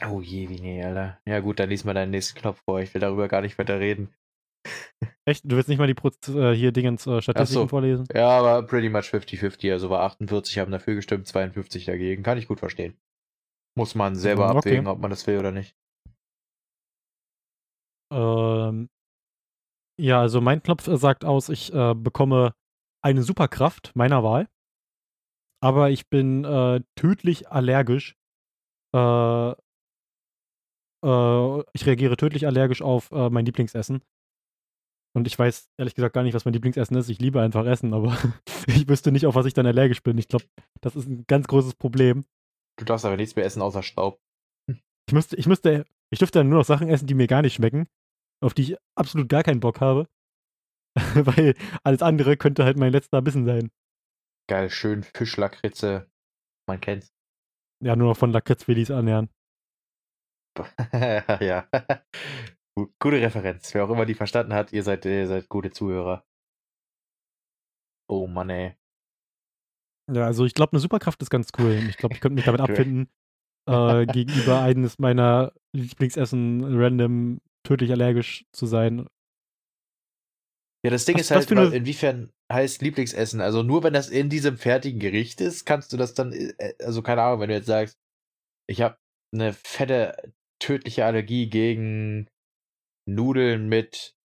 [0.07, 1.19] Oh je, wie nee, Alter.
[1.25, 2.81] Ja gut, dann lies mal deinen nächsten Knopf vor.
[2.81, 4.15] Ich will darüber gar nicht weiter reden.
[5.25, 5.45] Echt?
[5.45, 7.69] Du willst nicht mal die Proz äh, hier Dingens äh, Statistiken so.
[7.69, 8.07] vorlesen?
[8.15, 9.73] Ja, aber pretty much 50-50.
[9.73, 12.23] Also war 48 haben dafür gestimmt, 52 dagegen.
[12.23, 12.97] Kann ich gut verstehen.
[13.77, 14.59] Muss man selber okay.
[14.59, 15.77] abwägen, ob man das will oder nicht.
[18.13, 18.89] Ähm,
[20.01, 22.55] ja, also mein Knopf sagt aus, ich äh, bekomme
[23.03, 24.49] eine Superkraft meiner Wahl.
[25.61, 28.17] Aber ich bin äh, tödlich allergisch.
[28.95, 29.51] Äh,
[31.05, 34.03] äh, ich reagiere tödlich allergisch auf äh, mein Lieblingsessen.
[35.15, 37.09] Und ich weiß ehrlich gesagt gar nicht, was mein Lieblingsessen ist.
[37.09, 38.17] Ich liebe einfach Essen, aber
[38.67, 40.19] ich wüsste nicht, auf was ich dann allergisch bin.
[40.19, 40.45] Ich glaube,
[40.81, 42.25] das ist ein ganz großes Problem.
[42.79, 44.21] Du darfst aber nichts mehr essen außer Staub.
[44.69, 47.55] Ich müsste, ich müsste, ich dürfte dann nur noch Sachen essen, die mir gar nicht
[47.55, 47.89] schmecken,
[48.43, 50.07] auf die ich absolut gar keinen Bock habe.
[51.15, 53.71] Weil alles andere könnte halt mein letzter Bissen sein.
[54.49, 56.11] Geil, schön Fischlakritze.
[56.69, 57.13] Man kennt's.
[57.83, 59.31] Ja, nur noch von Lakritzwillis ernähren.
[61.41, 61.69] ja.
[62.99, 63.75] Gute Referenz.
[63.75, 66.25] Wer auch immer die verstanden hat, ihr seid, ihr seid gute Zuhörer.
[68.09, 68.77] Oh Mann, ey.
[70.11, 71.73] Ja, also ich glaube, eine Superkraft ist ganz cool.
[71.89, 73.11] Ich glaube, ich könnte mich damit abfinden,
[73.67, 79.07] äh, gegenüber eines meiner Lieblingsessen random tödlich allergisch zu sein.
[80.85, 81.75] Ja, das Ding was, ist halt, eine...
[81.75, 83.41] inwiefern heißt Lieblingsessen?
[83.41, 87.03] Also nur wenn das in diesem fertigen Gericht ist, kannst du das dann, äh, also
[87.03, 87.99] keine Ahnung, wenn du jetzt sagst,
[88.67, 88.97] ich habe
[89.35, 92.29] eine fette tödliche Allergie gegen
[93.09, 94.17] Nudeln mit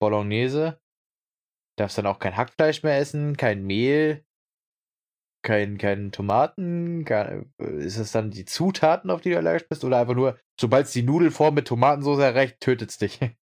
[0.00, 0.80] Bolognese.
[1.78, 4.24] Darfst dann auch kein Hackfleisch mehr essen, kein Mehl,
[5.42, 7.04] kein, kein Tomaten.
[7.04, 9.84] Kein, ist es dann die Zutaten, auf die du allergisch bist?
[9.84, 13.18] Oder einfach nur, sobald es die Nudelform mit Tomatensauce erreicht, tötet es dich?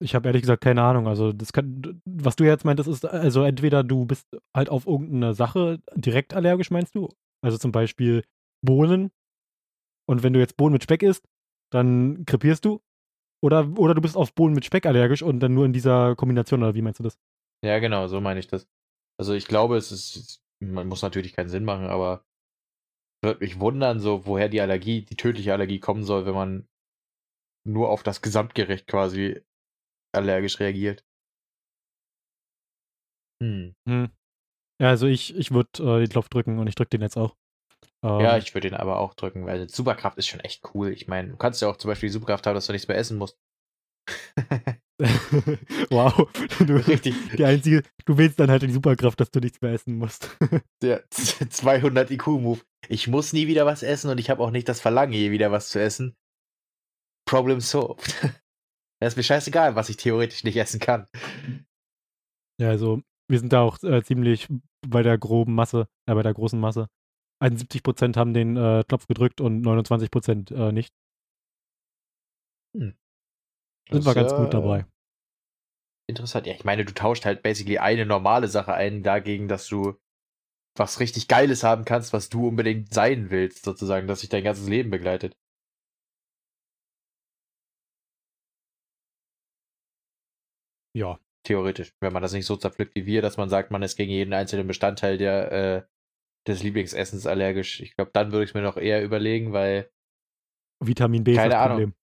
[0.00, 1.08] Ich habe ehrlich gesagt keine Ahnung.
[1.08, 5.34] Also, das kann, was du jetzt meintest, ist, also entweder du bist halt auf irgendeine
[5.34, 7.08] Sache direkt allergisch, meinst du?
[7.42, 8.22] Also zum Beispiel
[8.64, 9.10] Bohnen.
[10.08, 11.24] Und wenn du jetzt Bohnen mit Speck isst,
[11.70, 12.80] dann krepierst du.
[13.40, 16.62] Oder, oder du bist auf Bohnen mit Speck allergisch und dann nur in dieser Kombination,
[16.62, 17.18] oder wie meinst du das?
[17.64, 18.68] Ja, genau, so meine ich das.
[19.18, 22.24] Also ich glaube, es ist, man muss natürlich keinen Sinn machen, aber
[23.22, 26.68] würde mich wundern, so woher die Allergie, die tödliche Allergie kommen soll, wenn man
[27.66, 29.42] nur auf das Gesamtgericht quasi
[30.12, 31.04] allergisch reagiert.
[33.42, 33.74] Hm.
[33.86, 34.10] hm.
[34.80, 37.36] Ja, also ich, ich würde äh, den Knopf drücken und ich drücke den jetzt auch.
[38.02, 40.92] Ähm, Ja, ich würde ihn aber auch drücken, weil Superkraft ist schon echt cool.
[40.92, 42.96] Ich meine, du kannst ja auch zum Beispiel die Superkraft haben, dass du nichts mehr
[42.96, 43.38] essen musst.
[45.90, 46.28] wow.
[46.58, 47.14] Du, Richtig.
[47.36, 50.36] Die einzige, du willst dann halt die Superkraft, dass du nichts mehr essen musst.
[50.82, 52.60] Der 200 IQ-Move.
[52.88, 55.52] Ich muss nie wieder was essen und ich habe auch nicht das Verlangen, je wieder
[55.52, 56.16] was zu essen.
[57.26, 58.02] Problem solved.
[59.00, 61.06] Es ist mir scheißegal, was ich theoretisch nicht essen kann.
[62.60, 64.48] Ja, also wir sind da auch äh, ziemlich
[64.86, 66.88] bei der groben Masse, äh, bei der großen Masse.
[67.40, 70.92] 71% haben den äh, Knopf gedrückt und 29% äh, nicht.
[72.76, 72.96] Hm.
[73.90, 74.86] Sind wir ganz ja, gut dabei.
[76.08, 76.46] Interessant.
[76.46, 79.98] Ja, ich meine, du tauscht halt basically eine normale Sache ein, dagegen, dass du
[80.76, 84.68] was richtig Geiles haben kannst, was du unbedingt sein willst, sozusagen, dass sich dein ganzes
[84.68, 85.36] Leben begleitet.
[90.94, 91.18] Ja.
[91.44, 94.10] Theoretisch, wenn man das nicht so zerpflückt wie wir, dass man sagt, man ist gegen
[94.10, 95.82] jeden einzelnen Bestandteil der, äh,
[96.48, 97.80] des Lieblingsessens allergisch.
[97.80, 99.90] Ich glaube, dann würde ich es mir noch eher überlegen, weil
[100.80, 101.76] Vitamin B ist Keine das Ahnung.
[101.76, 101.94] Problem.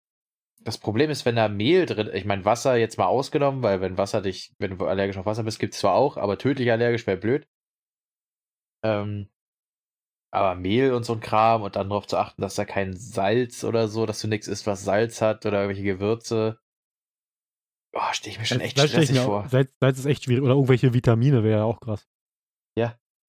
[0.65, 3.99] das Problem ist, wenn da Mehl drin, ich meine, Wasser jetzt mal ausgenommen, weil wenn
[3.99, 7.07] Wasser dich, wenn du allergisch auf Wasser bist, gibt es zwar auch, aber tödlich allergisch
[7.07, 7.49] wäre blöd.
[8.85, 9.29] Ähm,
[10.33, 13.63] aber Mehl und so ein Kram und dann darauf zu achten, dass da kein Salz
[13.63, 16.59] oder so, dass du nichts isst, was Salz hat oder irgendwelche Gewürze.
[17.93, 19.49] Oh, stehe ich mir schon echt Salz stressig mir vor.
[19.49, 20.43] Salz, Salz ist echt schwierig.
[20.43, 22.09] Oder irgendwelche Vitamine wäre ja auch krass.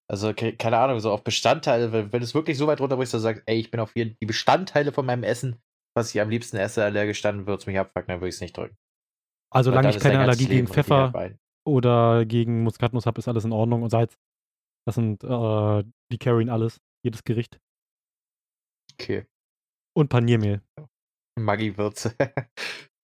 [0.08, 3.14] Also, ke keine Ahnung, so auf Bestandteile, wenn, wenn du es wirklich so weit runterbrichst,
[3.14, 5.60] dass du sagst, ey, ich bin auf jeden, die Bestandteile von meinem Essen,
[5.96, 8.42] was ich am liebsten esse, allergisch, dann würde es mich abfucken, dann würde ich es
[8.42, 8.78] nicht drücken.
[9.52, 11.34] Also solange ich keine Allergie gegen Pfeffer
[11.66, 13.84] oder gegen Muskatnuss habe, ist alles in Ordnung.
[13.84, 14.18] Und Salz,
[14.86, 16.82] das sind, äh, die carryen alles.
[17.04, 17.60] Jedes Gericht.
[18.94, 19.26] Okay.
[19.96, 20.62] Und Paniermehl.
[21.40, 22.16] Maggi-Würze.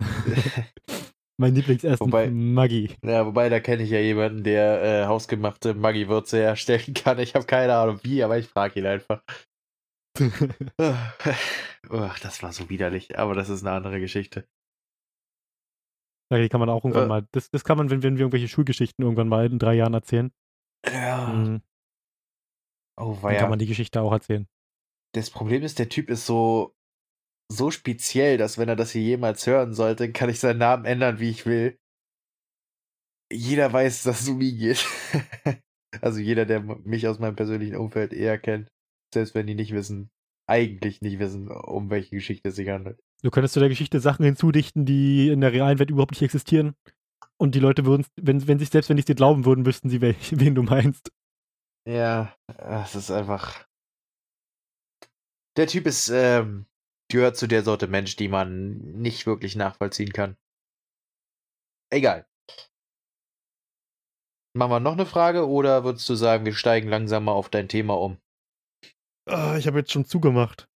[1.42, 2.96] mein Lieblingsessen, Wobei- Maggi.
[3.04, 7.20] ja, wobei, da kenne ich ja jemanden, der äh, hausgemachte Maggi-Würze herstellen kann.
[7.20, 9.22] Ich habe keine Ahnung wie, aber ich frage ihn einfach.
[10.80, 14.48] Ach, das war so widerlich, aber das ist eine andere Geschichte.
[16.32, 17.08] Ja, die kann man auch irgendwann Äh.
[17.08, 17.28] mal.
[17.32, 20.32] Das, das kann man, wenn, wenn wir irgendwelche Schulgeschichten irgendwann mal in drei Jahren erzählen.
[20.90, 21.28] Ja.
[21.28, 21.62] Mhm,
[23.00, 23.40] Oh, dann weia.
[23.40, 24.48] kann man die Geschichte auch erzählen.
[25.14, 26.74] Das Problem ist, der Typ ist so,
[27.52, 31.20] so speziell, dass wenn er das hier jemals hören sollte, kann ich seinen Namen ändern,
[31.20, 31.78] wie ich will.
[33.32, 34.86] Jeder weiß, dass es um ihn geht.
[36.02, 38.70] also jeder, der mich aus meinem persönlichen Umfeld eher kennt,
[39.14, 40.10] selbst wenn die nicht wissen,
[40.48, 43.00] eigentlich nicht wissen, um welche Geschichte es sich handelt.
[43.22, 46.76] Du könntest zu der Geschichte Sachen hinzudichten, die in der realen Welt überhaupt nicht existieren.
[47.38, 50.02] Und die Leute würden, wenn, wenn sich, selbst wenn es dir glauben würden, wüssten sie,
[50.02, 51.12] welch, wen du meinst.
[51.88, 53.66] Ja, es ist einfach.
[55.58, 56.66] Der Typ ist, ähm,
[57.12, 60.38] gehört zu der Sorte Mensch, die man nicht wirklich nachvollziehen kann.
[61.92, 62.26] Egal.
[64.54, 67.70] Machen wir noch eine Frage oder würdest du sagen, wir steigen langsam mal auf dein
[67.70, 68.18] Thema um?
[69.30, 70.68] Ah, ich habe jetzt schon zugemacht.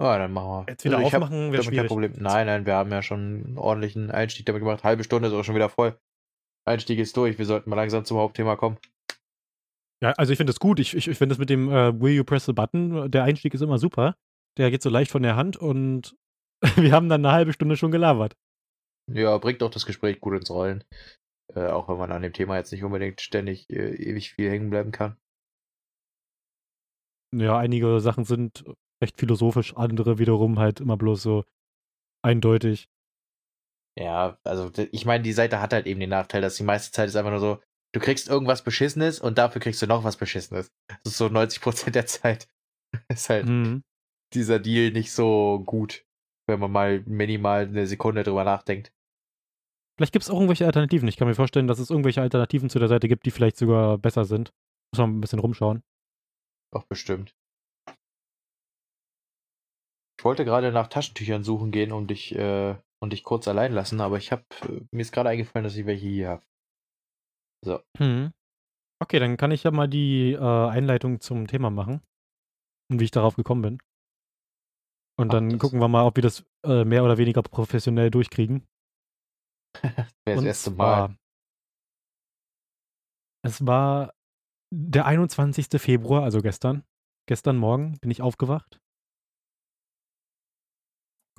[0.00, 0.64] Ah, dann machen wir.
[0.70, 1.88] Jetzt wieder Also aufmachen wäre damit kein schwierig.
[1.88, 2.12] Problem.
[2.16, 4.82] Nein, nein, wir haben ja schon einen ordentlichen Einstieg damit gemacht.
[4.82, 6.00] Halbe Stunde ist auch schon wieder voll.
[6.66, 7.38] Einstieg ist durch.
[7.38, 8.78] Wir sollten mal langsam zum Hauptthema kommen.
[10.02, 10.80] Ja, also ich finde das gut.
[10.80, 13.52] Ich, ich, ich finde das mit dem äh, Will you press the button, der Einstieg
[13.52, 14.16] ist immer super.
[14.58, 16.16] Der geht so leicht von der Hand und
[16.76, 18.36] wir haben dann eine halbe Stunde schon gelabert.
[19.12, 20.84] Ja, bringt auch das Gespräch gut ins Rollen.
[21.54, 24.70] Äh, auch wenn man an dem Thema jetzt nicht unbedingt ständig äh, ewig viel hängen
[24.70, 25.16] bleiben kann.
[27.34, 28.64] Ja, einige Sachen sind
[29.02, 31.44] recht philosophisch, andere wiederum halt immer bloß so
[32.22, 32.88] eindeutig.
[33.98, 37.08] Ja, also ich meine, die Seite hat halt eben den Nachteil, dass die meiste Zeit
[37.08, 37.60] ist einfach nur so,
[37.92, 40.70] du kriegst irgendwas Beschissenes und dafür kriegst du noch was Beschissenes.
[40.88, 42.48] Das ist so 90% der Zeit.
[43.08, 43.82] ist halt Mhm.
[44.34, 46.04] Dieser Deal nicht so gut,
[46.48, 48.92] wenn man mal minimal eine Sekunde drüber nachdenkt.
[49.96, 51.08] Vielleicht gibt es auch irgendwelche Alternativen.
[51.08, 53.98] Ich kann mir vorstellen, dass es irgendwelche Alternativen zu der Seite gibt, die vielleicht sogar
[53.98, 54.50] besser sind.
[54.92, 55.82] Muss man ein bisschen rumschauen.
[56.72, 57.34] Doch bestimmt.
[60.18, 64.00] Ich wollte gerade nach Taschentüchern suchen gehen, um dich, äh, und dich kurz allein lassen,
[64.00, 66.44] aber ich habe, äh, mir ist gerade eingefallen, dass ich welche hier habe.
[67.64, 67.80] So.
[67.98, 68.32] Mhm.
[69.02, 72.02] Okay, dann kann ich ja mal die äh, Einleitung zum Thema machen.
[72.90, 73.78] Und wie ich darauf gekommen bin.
[75.20, 75.58] Und dann das.
[75.58, 78.66] gucken wir mal, ob wir das äh, mehr oder weniger professionell durchkriegen.
[79.82, 81.08] Wäre das erste Mal.
[81.08, 81.16] zwar-
[83.42, 84.14] Es war
[84.72, 85.66] der 21.
[85.80, 86.84] Februar, also gestern.
[87.28, 88.80] Gestern Morgen bin ich aufgewacht.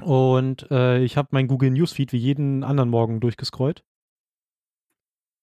[0.01, 3.83] Und äh, ich habe mein Google Newsfeed wie jeden anderen Morgen durchgescrollt.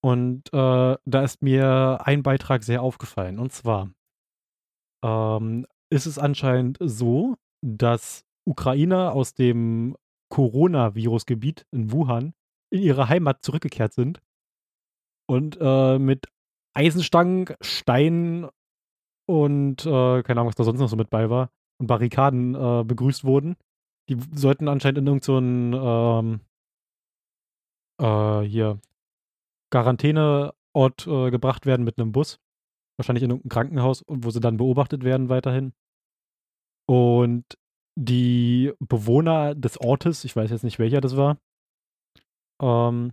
[0.03, 3.39] Und äh, da ist mir ein Beitrag sehr aufgefallen.
[3.39, 3.91] Und zwar
[5.05, 9.97] ähm, ist es anscheinend so, dass Ukrainer aus dem
[10.31, 12.35] Coronavirus-Gebiet in Wuhan
[12.71, 14.21] in ihre Heimat zurückgekehrt sind
[15.29, 16.27] und äh, mit
[16.75, 18.49] Eisenstangen, Steinen
[19.27, 22.85] und äh, keine Ahnung, was da sonst noch so mit bei war und Barrikaden äh,
[22.85, 23.57] begrüßt wurden.
[24.09, 26.41] Die sollten anscheinend in irgendeinen so
[28.01, 28.81] ähm, äh, hier
[29.71, 32.41] Quarantäneort äh, gebracht werden mit einem Bus.
[32.97, 35.73] Wahrscheinlich in irgendein Krankenhaus, wo sie dann beobachtet werden weiterhin.
[36.87, 37.45] Und
[37.99, 41.39] die Bewohner des Ortes, ich weiß jetzt nicht welcher das war,
[42.63, 43.13] ähm,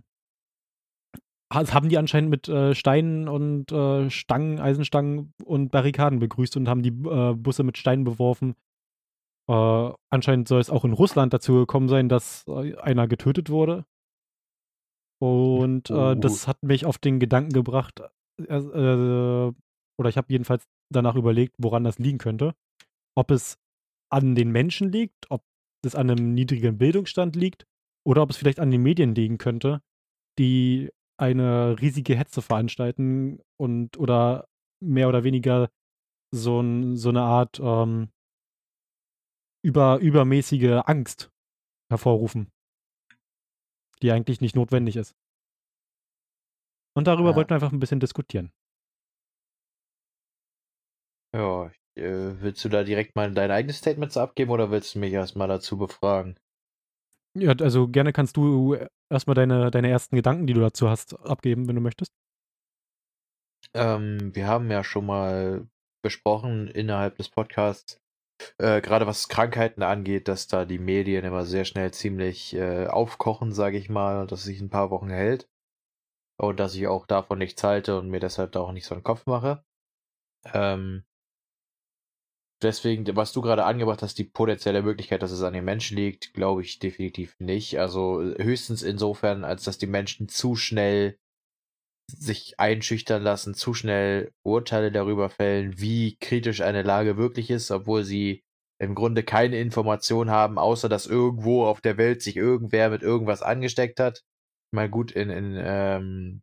[1.52, 6.82] haben die anscheinend mit äh, Steinen und äh, Stangen, Eisenstangen und Barrikaden begrüßt und haben
[6.82, 8.54] die äh, Busse mit Steinen beworfen.
[9.48, 13.84] Äh, anscheinend soll es auch in Russland dazu gekommen sein, dass äh, einer getötet wurde.
[15.18, 16.14] Und uh.
[16.14, 18.02] das hat mich auf den Gedanken gebracht,
[18.36, 19.54] oder
[20.08, 22.54] ich habe jedenfalls danach überlegt, woran das liegen könnte.
[23.14, 23.56] Ob es
[24.10, 25.42] an den Menschen liegt, ob
[25.84, 27.66] es an einem niedrigen Bildungsstand liegt
[28.04, 29.82] oder ob es vielleicht an den Medien liegen könnte,
[30.38, 34.48] die eine riesige Hetze veranstalten und oder
[34.80, 35.70] mehr oder weniger
[36.34, 38.10] so, ein, so eine Art ähm,
[39.64, 41.30] über, übermäßige Angst
[41.90, 42.52] hervorrufen,
[44.02, 45.16] die eigentlich nicht notwendig ist.
[46.94, 47.36] Und darüber ja.
[47.36, 48.52] wollten wir einfach ein bisschen diskutieren.
[51.34, 55.48] Ja, willst du da direkt mal dein eigenes Statement abgeben oder willst du mich erstmal
[55.48, 56.38] dazu befragen?
[57.34, 58.76] Ja, also gerne kannst du
[59.10, 62.10] erstmal deine, deine ersten Gedanken, die du dazu hast, abgeben, wenn du möchtest.
[63.74, 65.68] Ähm, wir haben ja schon mal
[66.02, 68.00] besprochen innerhalb des Podcasts,
[68.58, 73.52] äh, gerade was Krankheiten angeht, dass da die Medien immer sehr schnell ziemlich äh, aufkochen,
[73.52, 75.48] sage ich mal, dass sich ein paar Wochen hält.
[76.38, 79.04] Und dass ich auch davon nichts halte und mir deshalb da auch nicht so einen
[79.04, 79.64] Kopf mache.
[80.52, 81.04] Ähm,
[82.62, 86.34] deswegen, was du gerade angebracht hast, die potenzielle Möglichkeit, dass es an den Menschen liegt,
[86.34, 87.78] glaube ich definitiv nicht.
[87.78, 91.18] Also höchstens insofern, als dass die Menschen zu schnell
[92.08, 98.04] sich einschüchtern lassen, zu schnell Urteile darüber fällen, wie kritisch eine Lage wirklich ist, obwohl
[98.04, 98.44] sie
[98.78, 103.42] im Grunde keine Information haben, außer dass irgendwo auf der Welt sich irgendwer mit irgendwas
[103.42, 104.22] angesteckt hat.
[104.72, 106.42] Mal gut, in, in ähm,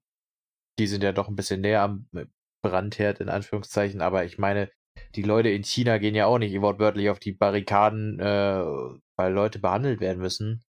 [0.80, 2.08] die sind ja doch ein bisschen näher am
[2.64, 4.70] Brandherd, in Anführungszeichen, aber ich meine,
[5.16, 8.64] die Leute in China gehen ja auch nicht wortwörtlich auf die Barrikaden, äh,
[9.18, 10.64] weil Leute behandelt werden müssen.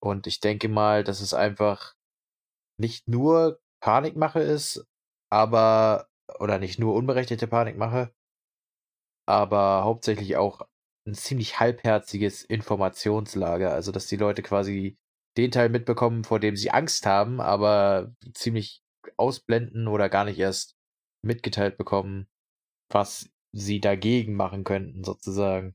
[0.00, 1.94] Und ich denke mal, dass es einfach
[2.78, 4.84] nicht nur Panikmache ist,
[5.30, 6.08] aber,
[6.38, 8.12] oder nicht nur unberechtigte Panikmache,
[9.26, 10.62] aber hauptsächlich auch
[11.06, 13.72] ein ziemlich halbherziges Informationslager.
[13.72, 14.96] Also, dass die Leute quasi
[15.36, 18.82] den Teil mitbekommen, vor dem sie Angst haben, aber ziemlich
[19.16, 20.76] ausblenden oder gar nicht erst
[21.22, 22.26] mitgeteilt bekommen,
[22.90, 25.74] was sie dagegen machen könnten, sozusagen.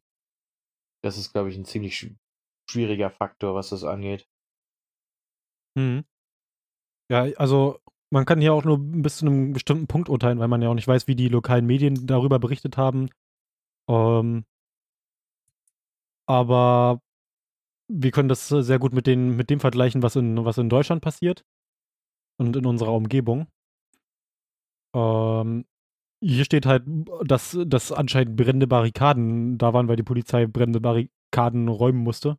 [1.04, 2.14] Das ist, glaube ich, ein ziemlich
[2.70, 4.28] schwieriger Faktor, was das angeht.
[5.76, 6.06] Mhm.
[7.10, 7.80] Ja, also
[8.12, 10.76] man kann hier auch nur bis zu einem bestimmten Punkt urteilen, weil man ja auch
[10.76, 13.10] nicht weiß, wie die lokalen Medien darüber berichtet haben.
[13.90, 14.46] Ähm,
[16.28, 17.02] aber
[17.90, 21.02] wir können das sehr gut mit, den, mit dem vergleichen, was in, was in Deutschland
[21.02, 21.44] passiert
[22.38, 23.48] und in unserer Umgebung.
[24.96, 25.66] Ähm,
[26.22, 26.84] hier steht halt,
[27.26, 32.38] dass, dass anscheinend brennende Barrikaden da waren, weil die Polizei brennende Barrikaden räumen musste.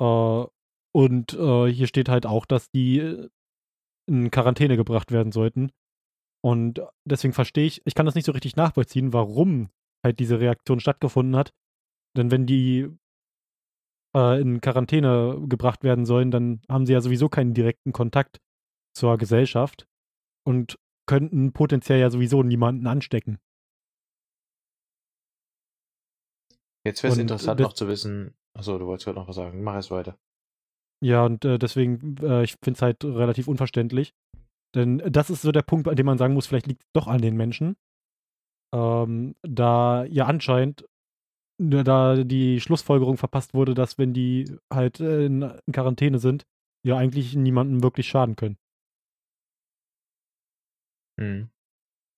[0.00, 0.44] Äh,
[0.92, 3.28] und äh, hier steht halt auch, dass die äh,
[4.06, 5.70] in Quarantäne gebracht werden sollten.
[6.42, 9.70] Und deswegen verstehe ich, ich kann das nicht so richtig nachvollziehen, warum
[10.04, 11.54] halt diese Reaktion stattgefunden hat.
[12.16, 12.90] Denn wenn die
[14.14, 18.40] äh, in Quarantäne gebracht werden sollen, dann haben sie ja sowieso keinen direkten Kontakt
[18.94, 19.86] zur Gesellschaft.
[20.46, 23.38] Und könnten potenziell ja sowieso niemanden anstecken.
[26.86, 28.34] Jetzt wäre es interessant noch zu wissen.
[28.54, 29.62] Achso, du wolltest gerade noch was sagen.
[29.62, 30.18] Mach es weiter.
[31.02, 34.14] Ja, und äh, deswegen, äh, ich finde es halt relativ unverständlich.
[34.74, 37.06] Denn das ist so der Punkt, an dem man sagen muss, vielleicht liegt es doch
[37.06, 37.76] an den Menschen.
[38.74, 40.86] Ähm, da ja anscheinend
[41.58, 46.44] da die Schlussfolgerung verpasst wurde, dass wenn die halt äh, in, in Quarantäne sind,
[46.84, 48.58] ja eigentlich niemandem wirklich schaden können.
[51.16, 51.50] Mhm.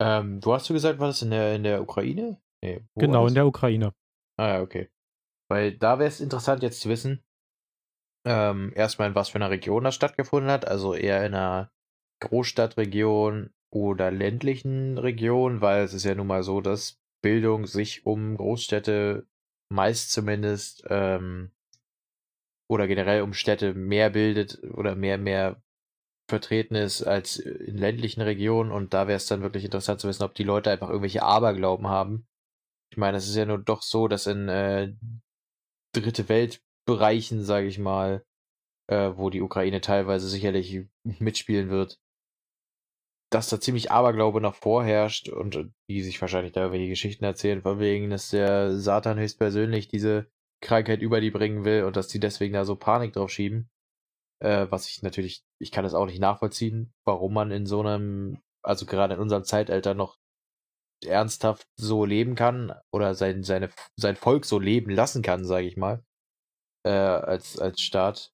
[0.00, 2.40] Ähm, wo hast du gesagt, war das in der, in der Ukraine?
[2.62, 3.94] Nee, genau, in der Ukraine.
[4.37, 4.90] Ah ja, okay.
[5.48, 7.24] Weil da wäre es interessant jetzt zu wissen,
[8.26, 11.70] ähm, erstmal in was für einer Region das stattgefunden hat, also eher in einer
[12.20, 18.37] Großstadtregion oder ländlichen Region, weil es ist ja nun mal so, dass Bildung sich um
[18.37, 19.27] Großstädte
[19.68, 21.52] meist zumindest ähm,
[22.68, 25.62] oder generell um Städte mehr bildet oder mehr, mehr
[26.29, 30.24] vertreten ist als in ländlichen Regionen und da wäre es dann wirklich interessant zu wissen,
[30.24, 32.27] ob die Leute einfach irgendwelche Aberglauben haben.
[32.90, 34.94] Ich meine, es ist ja nur doch so, dass in äh,
[35.94, 38.24] dritte Weltbereichen, sage ich mal,
[38.88, 42.00] äh, wo die Ukraine teilweise sicherlich mitspielen wird,
[43.31, 47.81] dass da ziemlich Aberglaube noch vorherrscht und die sich wahrscheinlich da irgendwelche Geschichten erzählen, von
[47.81, 50.31] wegen, dass der Satan höchstpersönlich diese
[50.62, 53.68] Krankheit über die bringen will und dass die deswegen da so Panik drauf schieben.
[54.40, 58.38] Äh, was ich natürlich, ich kann das auch nicht nachvollziehen, warum man in so einem,
[58.62, 60.18] also gerade in unserem Zeitalter noch
[61.04, 65.76] ernsthaft so leben kann oder sein, seine, sein Volk so leben lassen kann, sage ich
[65.76, 66.02] mal,
[66.84, 68.32] äh, als, als Staat.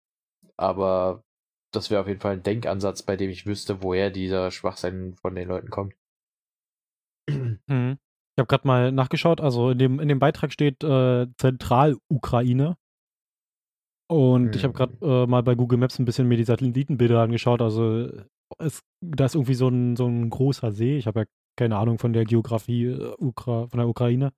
[0.57, 1.22] Aber
[1.72, 5.34] das wäre auf jeden Fall ein Denkansatz, bei dem ich wüsste, woher dieser Schwachsinn von
[5.34, 5.94] den Leuten kommt.
[7.68, 7.98] Mhm.
[8.34, 12.78] Ich habe gerade mal nachgeschaut, also in dem, in dem Beitrag steht äh, Zentralukraine.
[14.13, 15.11] Und ich habe gerade Mhm.
[15.11, 17.63] äh, mal bei Google Maps ein bisschen mir die Satellitenbilder angeschaut.
[17.63, 18.09] Also
[18.59, 20.99] es, da ist irgendwie so ein, so ein großer See.
[20.99, 21.27] Ich habe ja
[21.59, 24.33] keine Ahnung von der Geografie äh, Ukra von der Ukraine.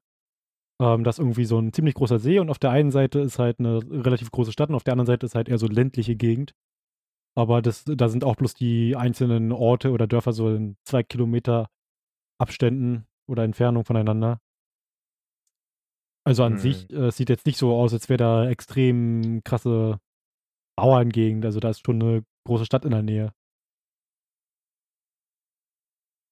[0.80, 3.38] Ähm, das ist irgendwie so ein ziemlich großer See und auf der einen Seite ist
[3.38, 6.14] halt eine relativ große Stadt und auf der anderen Seite ist halt eher so ländliche
[6.16, 6.52] Gegend.
[7.36, 11.68] Aber das, da sind auch bloß die einzelnen Orte oder Dörfer so in zwei Kilometer
[12.40, 14.38] Abständen oder Entfernung voneinander.
[16.26, 16.96] Also an sich, Mhm.
[16.96, 20.00] äh, es sieht jetzt nicht so aus, als wäre da extrem krasse
[20.76, 21.44] Bauerngegend.
[21.44, 23.34] Also da ist schon eine große Stadt in der Nähe.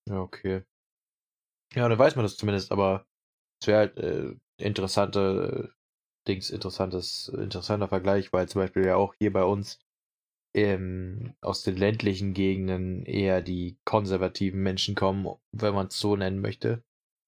[0.09, 0.64] Ja, okay.
[1.74, 3.07] Ja, dann weiß man das zumindest, aber
[3.61, 5.74] es wäre halt äh, interessante
[6.28, 9.80] Dings, interessantes, interessanter Vergleich, weil zum Beispiel ja auch hier bei uns
[10.55, 16.40] ähm, aus den ländlichen Gegenden eher die konservativen Menschen kommen, wenn man es so nennen
[16.40, 16.84] möchte.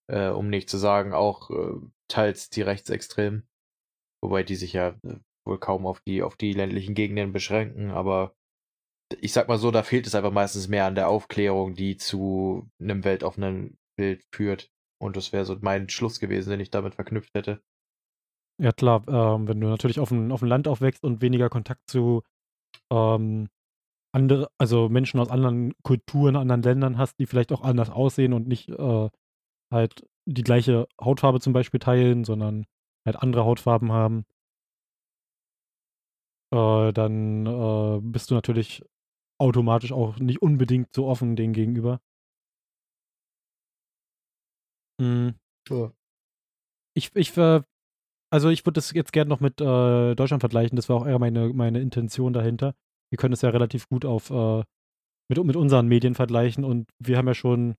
[0.06, 3.46] Äh, um nicht zu sagen, auch äh, teils die Rechtsextremen,
[4.22, 8.34] wobei die sich ja äh, wohl kaum auf die, auf die ländlichen Gegenden beschränken, aber
[9.20, 12.68] ich sag mal so, da fehlt es einfach meistens mehr an der Aufklärung, die zu
[12.80, 14.70] einem weltoffenen Bild führt.
[15.00, 17.62] Und das wäre so mein Schluss gewesen, den ich damit verknüpft hätte.
[18.62, 21.82] Ja klar, ähm, wenn du natürlich auf dem, auf dem Land aufwächst und weniger Kontakt
[21.90, 22.22] zu
[22.90, 23.48] ähm,
[24.12, 28.46] andere, also Menschen aus anderen Kulturen, anderen Ländern hast, die vielleicht auch anders aussehen und
[28.46, 29.10] nicht äh,
[29.72, 32.66] halt die gleiche Hautfarbe zum Beispiel teilen, sondern
[33.06, 34.24] halt andere Hautfarben haben,
[36.52, 38.82] äh, dann äh, bist du natürlich
[39.38, 42.00] automatisch auch nicht unbedingt so offen denen gegenüber.
[45.00, 45.34] Mhm.
[45.68, 45.92] Ja.
[46.96, 47.62] Ich, ich, äh,
[48.30, 50.76] also ich würde das jetzt gerne noch mit äh, Deutschland vergleichen.
[50.76, 52.74] Das war auch eher meine, meine Intention dahinter.
[53.10, 54.62] Wir können es ja relativ gut auf äh,
[55.28, 57.74] mit, mit unseren Medien vergleichen und wir haben ja schon,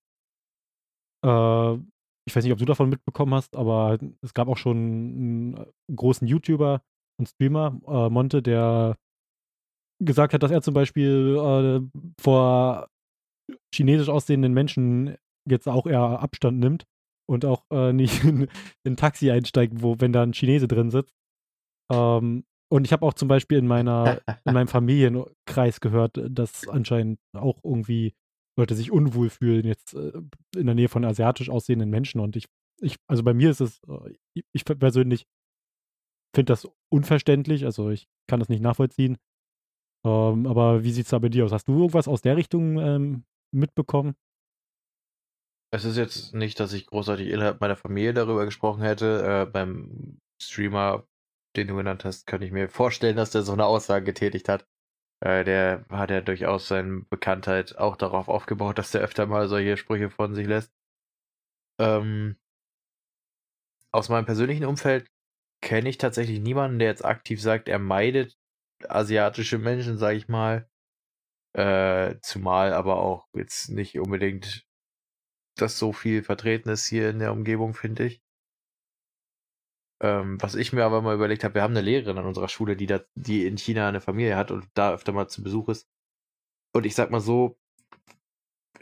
[1.25, 1.73] äh,
[2.27, 5.65] ich weiß nicht, ob du davon mitbekommen hast, aber es gab auch schon einen
[5.95, 6.81] großen YouTuber
[7.19, 8.97] und Streamer, äh, Monte, der
[10.03, 12.87] gesagt hat, dass er zum Beispiel äh, vor
[13.73, 15.15] chinesisch aussehenden Menschen
[15.47, 16.85] jetzt auch eher Abstand nimmt
[17.29, 18.43] und auch äh, nicht in,
[18.83, 21.13] in ein Taxi einsteigt, wo, wenn da ein Chinese drin sitzt.
[21.91, 27.19] Ähm, und ich habe auch zum Beispiel in meiner, in meinem Familienkreis gehört, dass anscheinend
[27.33, 28.15] auch irgendwie
[28.57, 30.13] Leute sich unwohl fühlen jetzt äh,
[30.55, 32.19] in der Nähe von asiatisch aussehenden Menschen.
[32.21, 32.45] Und ich,
[32.79, 35.27] ich, also bei mir ist es, äh, ich, ich persönlich
[36.33, 39.17] finde das unverständlich, also ich kann das nicht nachvollziehen.
[40.05, 41.51] Ähm, aber wie sieht es da bei dir aus?
[41.51, 44.15] Hast du irgendwas aus der Richtung ähm, mitbekommen?
[45.71, 49.45] Es ist jetzt nicht, dass ich großartig innerhalb meiner Familie darüber gesprochen hätte.
[49.47, 51.07] Äh, beim Streamer,
[51.55, 54.65] den du genannt hast, kann ich mir vorstellen, dass der so eine Aussage getätigt hat.
[55.21, 59.77] Äh, der hat ja durchaus seine Bekanntheit auch darauf aufgebaut, dass der öfter mal solche
[59.77, 60.71] Sprüche von sich lässt.
[61.79, 62.37] Ähm,
[63.91, 65.07] aus meinem persönlichen Umfeld
[65.61, 68.37] kenne ich tatsächlich niemanden, der jetzt aktiv sagt, er meidet
[68.87, 70.69] asiatische Menschen, sage ich mal.
[71.53, 74.65] Äh, zumal aber auch jetzt nicht unbedingt
[75.57, 78.24] das so viel vertreten ist hier in der Umgebung, finde ich.
[80.01, 82.75] Ähm, was ich mir aber mal überlegt habe, wir haben eine Lehrerin an unserer Schule,
[82.75, 85.87] die, da, die in China eine Familie hat und da öfter mal zu Besuch ist.
[86.73, 87.57] Und ich sag mal so,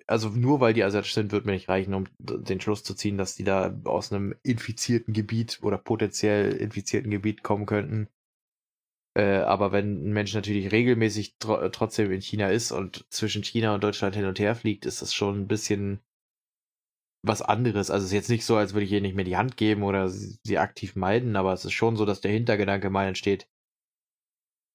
[0.08, 3.18] also nur weil die asiatisch sind, wird mir nicht reichen, um den Schluss zu ziehen,
[3.18, 8.10] dass die da aus einem infizierten Gebiet oder potenziell infizierten Gebiet kommen könnten.
[9.16, 13.76] Äh, aber wenn ein Mensch natürlich regelmäßig tr trotzdem in China ist und zwischen China
[13.76, 16.00] und Deutschland hin und her fliegt, ist das schon ein bisschen
[17.26, 17.90] was anderes.
[17.90, 19.84] Also es ist jetzt nicht so, als würde ich ihr nicht mehr die Hand geben
[19.84, 23.48] oder sie aktiv meiden, aber es ist schon so, dass der Hintergedanke mal entsteht.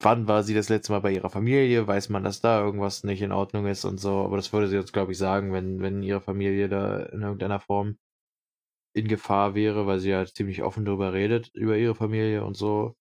[0.01, 1.87] Wann war sie das letzte Mal bei ihrer Familie?
[1.87, 4.25] Weiß man, dass da irgendwas nicht in Ordnung ist und so.
[4.25, 7.59] Aber das würde sie uns, glaube ich, sagen, wenn, wenn ihre Familie da in irgendeiner
[7.61, 7.99] Form
[8.95, 12.97] in Gefahr wäre, weil sie ja ziemlich offen darüber redet, über ihre Familie und so.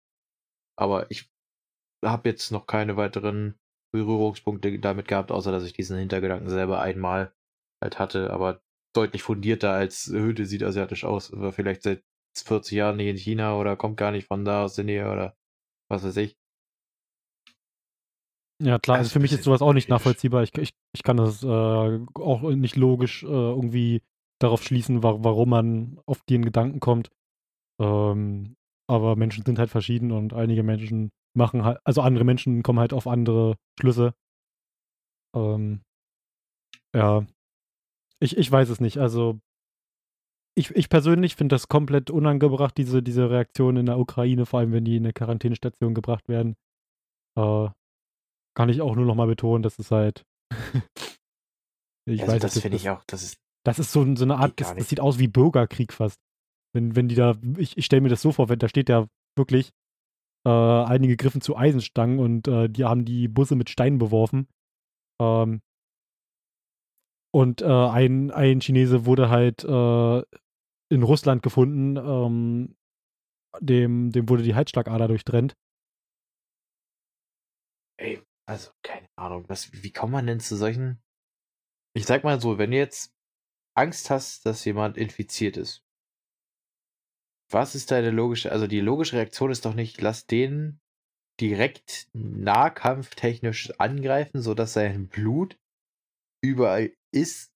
[0.75, 1.29] Aber ich
[2.03, 3.59] habe jetzt noch keine weiteren
[3.93, 7.33] Berührungspunkte damit gehabt, außer dass ich diesen Hintergedanken selber einmal
[7.81, 8.61] halt hatte, aber
[8.97, 11.31] deutlich fundierter als Hüte sieht asiatisch aus.
[11.31, 12.03] War vielleicht seit
[12.35, 15.35] 40 Jahren nicht in China oder kommt gar nicht von da aus der Nähe oder
[15.89, 16.37] was weiß ich.
[18.61, 20.41] Ja, klar, also ist für mich ist sowas auch nicht nachvollziehbar.
[20.41, 24.01] Ich, ich, ich kann das äh, auch nicht logisch äh, irgendwie
[24.39, 27.11] darauf schließen, wa warum man auf den Gedanken kommt.
[27.79, 28.55] Ähm,
[28.89, 32.93] aber Menschen sind halt verschieden und einige Menschen machen halt, also andere Menschen kommen halt
[32.93, 34.15] auf andere Schlüsse.
[35.35, 35.83] Ähm,
[36.95, 37.27] ja,
[38.19, 38.97] ich, ich weiß es nicht.
[38.97, 39.39] Also
[40.55, 44.71] ich, ich persönlich finde das komplett unangebracht, diese, diese Reaktion in der Ukraine, vor allem
[44.71, 46.55] wenn die in eine Quarantänestation gebracht werden.
[47.37, 47.69] Äh,
[48.55, 50.25] kann ich auch nur noch mal betonen, das ist halt.
[52.09, 53.37] ich Also weiß das es finde ich auch, das ist
[53.67, 56.21] das ist so, so eine Art, das, das sieht aus wie Bürgerkrieg fast.
[56.73, 59.07] Wenn, wenn die da, ich, ich stelle mir das so vor, wenn da steht ja
[59.37, 59.71] wirklich,
[60.47, 64.47] äh, einige griffen zu Eisenstangen und äh, die haben die Busse mit Steinen beworfen.
[65.21, 65.59] Ähm,
[67.37, 70.21] und äh, ein, ein Chinese wurde halt äh,
[70.89, 72.75] in Russland gefunden, ähm,
[73.59, 75.55] dem, dem wurde die Halsschlagader durchtrennt.
[77.99, 80.99] Ey, also keine Ahnung, was, wie kommt man denn zu solchen?
[81.95, 83.13] Ich sag mal so, wenn du jetzt
[83.75, 85.83] Angst hast, dass jemand infiziert ist,
[87.51, 90.79] was ist deine logische, also die logische Reaktion ist doch nicht, lass den
[91.39, 95.55] direkt nahkampftechnisch angreifen, sodass sein Blut
[96.43, 97.51] überall ist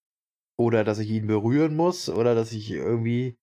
[0.60, 3.38] oder dass ich ihn berühren muss oder dass ich irgendwie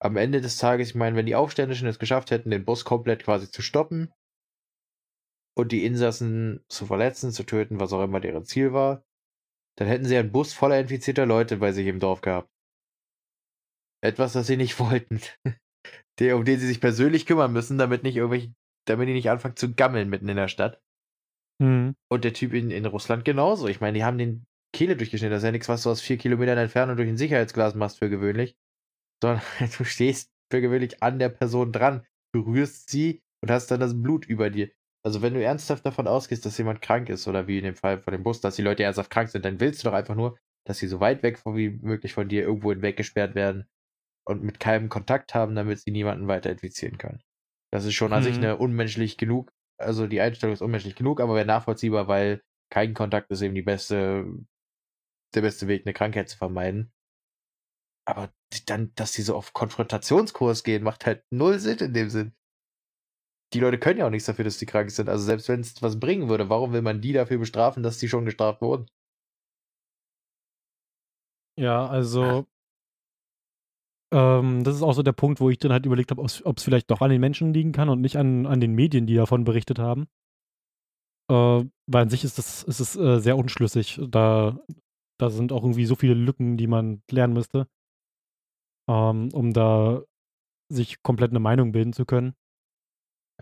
[0.00, 3.24] am Ende des Tages, ich meine, wenn die Aufständischen es geschafft hätten, den Bus komplett
[3.24, 4.12] quasi zu stoppen
[5.56, 9.04] und die Insassen zu verletzen, zu töten, was auch immer deren Ziel war,
[9.76, 12.50] dann hätten sie einen Bus voller infizierter Leute bei sich im Dorf gehabt.
[14.02, 15.20] Etwas, das sie nicht wollten.
[16.20, 18.54] Der, um den sie sich persönlich kümmern müssen, damit nicht irgendwelche,
[18.86, 20.80] damit die nicht anfangen zu gammeln mitten in der Stadt.
[21.60, 21.96] Mhm.
[22.10, 23.68] Und der Typ in, in Russland genauso.
[23.68, 25.32] Ich meine, die haben den Kehle durchgeschnitten.
[25.32, 28.10] Das ist ja nichts, was du aus vier Kilometern Entfernung durch ein Sicherheitsglas machst für
[28.10, 28.58] gewöhnlich.
[29.22, 29.42] Sondern
[29.78, 34.26] du stehst für gewöhnlich an der Person dran, berührst sie und hast dann das Blut
[34.26, 34.70] über dir.
[35.06, 38.00] Also wenn du ernsthaft davon ausgehst, dass jemand krank ist, oder wie in dem Fall
[38.00, 40.38] von dem Bus, dass die Leute ernsthaft krank sind, dann willst du doch einfach nur,
[40.66, 43.66] dass sie so weit weg von, wie möglich von dir irgendwo hinweggesperrt werden
[44.26, 47.20] und mit keinem Kontakt haben, damit sie niemanden weiter infizieren können.
[47.72, 48.44] Das ist schon an sich Mhm.
[48.44, 53.30] eine unmenschlich genug, also die Einstellung ist unmenschlich genug, aber wäre nachvollziehbar, weil kein Kontakt
[53.30, 54.26] ist eben die beste,
[55.34, 56.92] der beste Weg, eine Krankheit zu vermeiden.
[58.06, 58.32] Aber
[58.66, 62.34] dann, dass die so auf Konfrontationskurs gehen, macht halt null Sinn in dem Sinn.
[63.52, 65.08] Die Leute können ja auch nichts dafür, dass die krank sind.
[65.08, 68.08] Also selbst wenn es was bringen würde, warum will man die dafür bestrafen, dass die
[68.08, 68.86] schon gestraft wurden?
[71.56, 72.46] Ja, also
[74.14, 76.62] ähm, das ist auch so der Punkt, wo ich dann halt überlegt habe, ob es
[76.62, 79.42] vielleicht doch an den Menschen liegen kann und nicht an, an den Medien, die davon
[79.44, 80.06] berichtet haben.
[81.28, 84.00] Äh, weil an sich ist es ist es, äh, sehr unschlüssig.
[84.08, 84.56] Da,
[85.24, 87.66] da sind auch irgendwie so viele Lücken, die man klären müsste,
[88.88, 90.02] ähm, um da
[90.72, 92.34] sich komplett eine Meinung bilden zu können.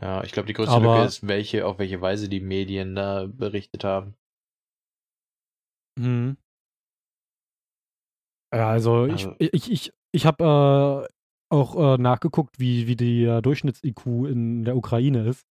[0.01, 3.26] Ja, ich glaube, die größte Lücke Aber ist, welche, auf welche Weise die Medien da
[3.26, 4.14] berichtet haben.
[5.99, 6.37] Mhm.
[8.55, 11.12] Ja, also ich Also, ich ich ich habe, äh,
[11.55, 15.47] auch, äh, nachgeguckt, wie wie der Durchschnitts-IQ in der Ukraine ist.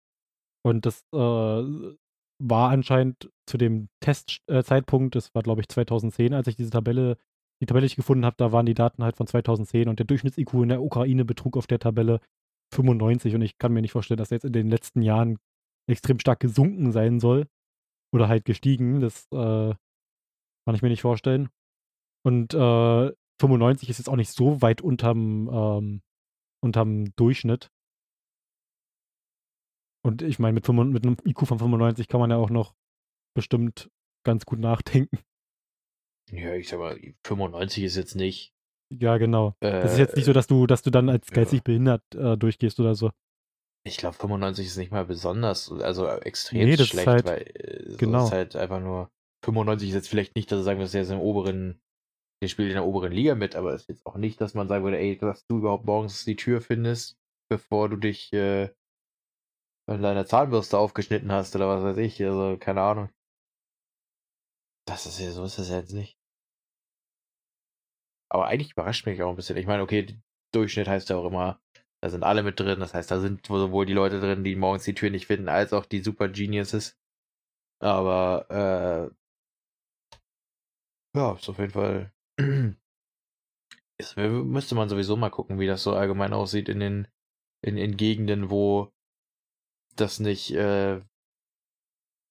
[0.64, 1.96] Und das, äh,
[2.42, 7.18] war anscheinend zu dem Test äh, das war, glaube ich, 2010, als ich diese Tabelle
[7.62, 10.54] die Tabelle, ich gefunden habe, da waren die Daten halt von 2010 und der Durchschnitts-IQ
[10.64, 12.20] in der Ukraine betrug auf der Tabelle
[12.74, 15.38] 95 und ich kann mir nicht vorstellen, dass er jetzt in den letzten Jahren
[15.88, 17.48] extrem stark gesunken sein soll
[18.12, 19.00] oder halt gestiegen.
[19.00, 19.76] Das, äh,
[20.66, 21.50] kann ich mir nicht vorstellen.
[22.24, 26.02] Und, äh, 95 ist jetzt auch nicht so weit unterm ähm,
[26.64, 27.72] unterm Durchschnitt.
[30.04, 32.76] Und ich meine, mit mit 'nem IQ von 95 kann man ja auch noch
[33.36, 33.92] bestimmt
[34.26, 35.20] ganz gut nachdenken.
[36.32, 38.54] ja, ich sag mal, 95 ist jetzt nicht,
[38.92, 39.56] Ja, genau.
[39.80, 41.32] Das ist jetzt nicht so, äh, dass du dass du dann als ja.
[41.32, 43.12] geistig behindert, äh, durchgehst oder so.
[43.84, 46.08] Ich glaube, 95 ist nicht mal besonders, also
[46.52, 48.32] Ne, extremst das ist schlecht, halt weil äh, so ist genau.
[48.32, 49.12] halt einfach nur
[49.44, 51.82] 95 ist jetzt vielleicht nicht, dass du sagen würdest, der ist im oberen
[52.44, 54.84] der spielt in der oberen Liga mit, aber ist jetzt auch nicht, dass man sagen
[54.86, 57.18] würde: „Ey, dass du überhaupt morgens die Tür findest,
[57.50, 58.72] bevor du dich, äh
[59.88, 63.10] an deiner Zahnbürste aufgeschnitten hast“ oder was weiß ich, also keine Ahnung.
[64.88, 66.16] Das ist ja so ist das jetzt nicht.
[68.30, 69.58] Aber eigentlich überrascht mich auch 'n bisschen.
[69.58, 70.18] Ich meine, okay,
[70.54, 71.60] Durchschnitt heißt ja auch immer,
[72.02, 72.80] da sind alle mit drin.
[72.80, 75.74] Das heißt, da sind sowohl die Leute drin, die morgens die Tür nicht finden, als
[75.74, 76.98] auch die Super Geniuses.
[77.82, 79.16] Aber, äh
[81.16, 82.12] ja, ist auf jeden Fall
[83.98, 87.08] ist müsste man sowieso mal gucken, wie das so allgemein aussieht in den
[87.62, 88.92] in in Gegenden, wo
[89.96, 91.02] das nicht, äh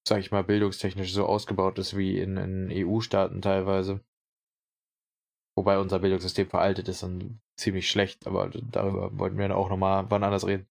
[0.07, 4.01] sage ich mal, bildungstechnisch so ausgebaut ist wie in in EU-Staaten teilweise.
[5.55, 9.77] Wobei unser Bildungssystem veraltet ist und ziemlich schlecht, aber darüber wollten wir dann auch noch
[9.77, 10.67] mal wann anders reden.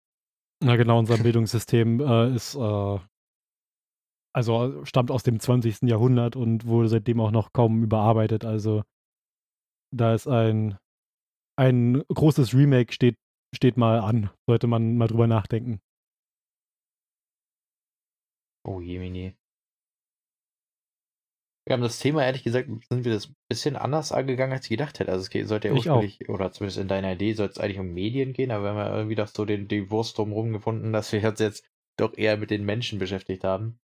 [0.62, 2.98] Na genau, unser Bildungssystem, äh, ist, äh
[4.34, 5.82] also stammt aus dem 20.
[5.82, 8.44] Jahrhundert und wurde seitdem auch noch kaum überarbeitet.
[8.44, 8.82] Also
[9.92, 10.76] da ist ein,
[11.56, 13.16] ein großes Remake steht,
[13.54, 14.30] steht mal an.
[14.48, 15.80] Sollte man mal drüber nachdenken.
[18.66, 19.34] Oh je, Mini.
[21.66, 24.70] Wir haben das Thema, ehrlich gesagt, sind wir das ein bisschen anders angegangen, als ich
[24.70, 25.10] gedacht hätte.
[25.10, 28.34] Also es sollte ja ursprünglich, oder zumindest in deiner Idee, soll es eigentlich um Medien
[28.34, 31.26] gehen, aber wir haben ja irgendwie doch so den, die Wurst drumherum gefunden, dass wir
[31.26, 31.66] uns jetzt
[31.98, 33.78] doch eher mit den Menschen beschäftigt haben.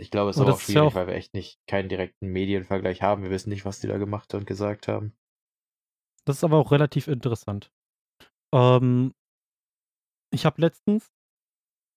[0.00, 3.22] Ich glaube, es ist auch schwierig, auch weil wir echt nicht keinen direkten Medienvergleich haben.
[3.22, 5.16] Wir wissen nicht, was die da gemacht und gesagt haben.
[6.24, 7.72] Das ist aber auch relativ interessant.
[8.54, 9.12] Ähm,
[10.32, 11.12] ich habe letztens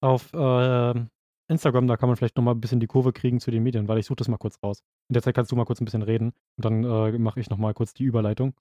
[0.04, 1.06] auf äh,
[1.48, 3.88] Instagram, da kann man vielleicht noch mal ein bisschen die Kurve kriegen zu den Medien,
[3.88, 4.84] weil ich suche das mal kurz raus.
[5.10, 7.50] In der Zeit kannst du mal kurz ein bisschen reden und dann äh, mache ich
[7.50, 8.54] noch mal kurz die Überleitung.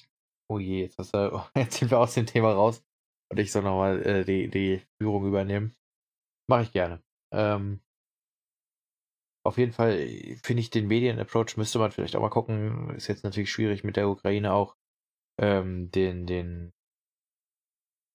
[0.48, 2.84] Oh je, jetzt, du, jetzt sind wir aus dem Thema raus
[3.30, 5.74] und ich soll noch mal äh, die, die Führung übernehmen.
[6.48, 7.02] Mache ich gerne.
[7.32, 7.80] Ähm,
[9.44, 9.96] auf jeden Fall
[10.42, 12.90] finde ich den Medien-Approach müsste man vielleicht auch mal gucken.
[12.90, 14.76] Ist jetzt natürlich schwierig mit der Ukraine auch
[15.40, 16.72] ähm, den, den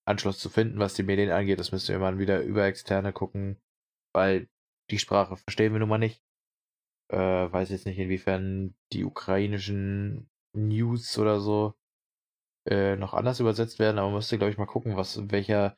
[0.06, 1.60] Anschluss zu finden, was die Medien angeht.
[1.60, 3.58] Das müsste man wieder über Externe gucken,
[4.14, 4.50] weil
[4.92, 6.22] die Sprache verstehen wir nun mal nicht.
[7.10, 11.74] Äh, weiß jetzt nicht, inwiefern die ukrainischen News oder so
[12.70, 15.78] äh, noch anders übersetzt werden, aber man müsste, glaube ich, mal gucken, was welcher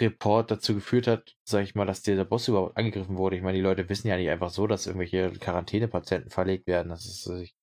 [0.00, 3.36] Report dazu geführt hat, sag ich mal, dass dieser Boss überhaupt angegriffen wurde.
[3.36, 6.88] Ich meine, die Leute wissen ja nicht einfach so, dass irgendwelche Quarantänepatienten verlegt werden.
[6.88, 7.54] Das ist, ich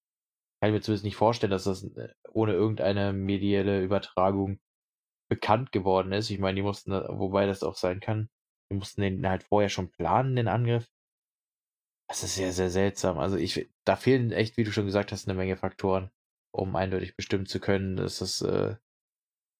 [0.61, 4.59] kann mir zumindest nicht vorstellen, dass das äh, ohne irgendeine medielle Übertragung
[5.29, 6.29] bekannt geworden ist.
[6.29, 8.29] Ich meine, die mussten, wobei das auch sein kann,
[8.71, 10.89] die mussten den halt vorher schon planen, den Angriff.
[12.07, 13.17] Das ist sehr, sehr seltsam.
[13.17, 16.11] Also ich, da fehlen echt, wie du schon gesagt hast, eine Menge Faktoren,
[16.51, 18.75] um eindeutig bestimmen zu können, dass das, äh,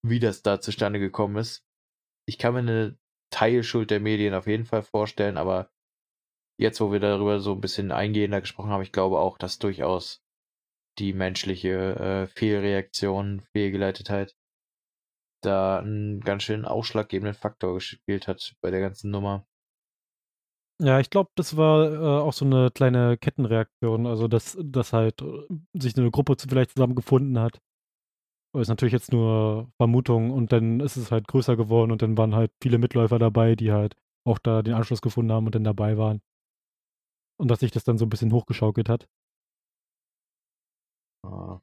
[0.04, 1.66] wie das da zustande gekommen ist.
[2.28, 2.98] Ich kann mir eine
[3.32, 5.72] Teilschuld der Medien auf jeden Fall vorstellen, aber
[6.60, 10.24] jetzt, wo wir darüber so ein bisschen eingehender gesprochen haben, ich glaube auch, dass durchaus
[11.00, 14.36] die menschliche äh, Fehlreaktion, Fehlgeleitetheit
[15.46, 19.46] da einen ganz schön ausschlaggebenden Faktor gespielt hat bei der ganzen Nummer.
[20.82, 24.06] Ja, ich glaube, das war äh, auch so eine kleine Kettenreaktion.
[24.06, 27.62] Also, dass, dass halt äh, sich eine Gruppe vielleicht zusammengefunden hat.
[28.54, 32.18] Das ist natürlich jetzt nur Vermutung und dann ist es halt größer geworden und dann
[32.18, 35.64] waren halt viele Mitläufer dabei, die halt auch da den Anschluss gefunden haben und dann
[35.64, 36.22] dabei waren.
[37.38, 39.08] Und dass sich das dann so ein bisschen hochgeschaukelt hat.
[41.24, 41.60] Ah.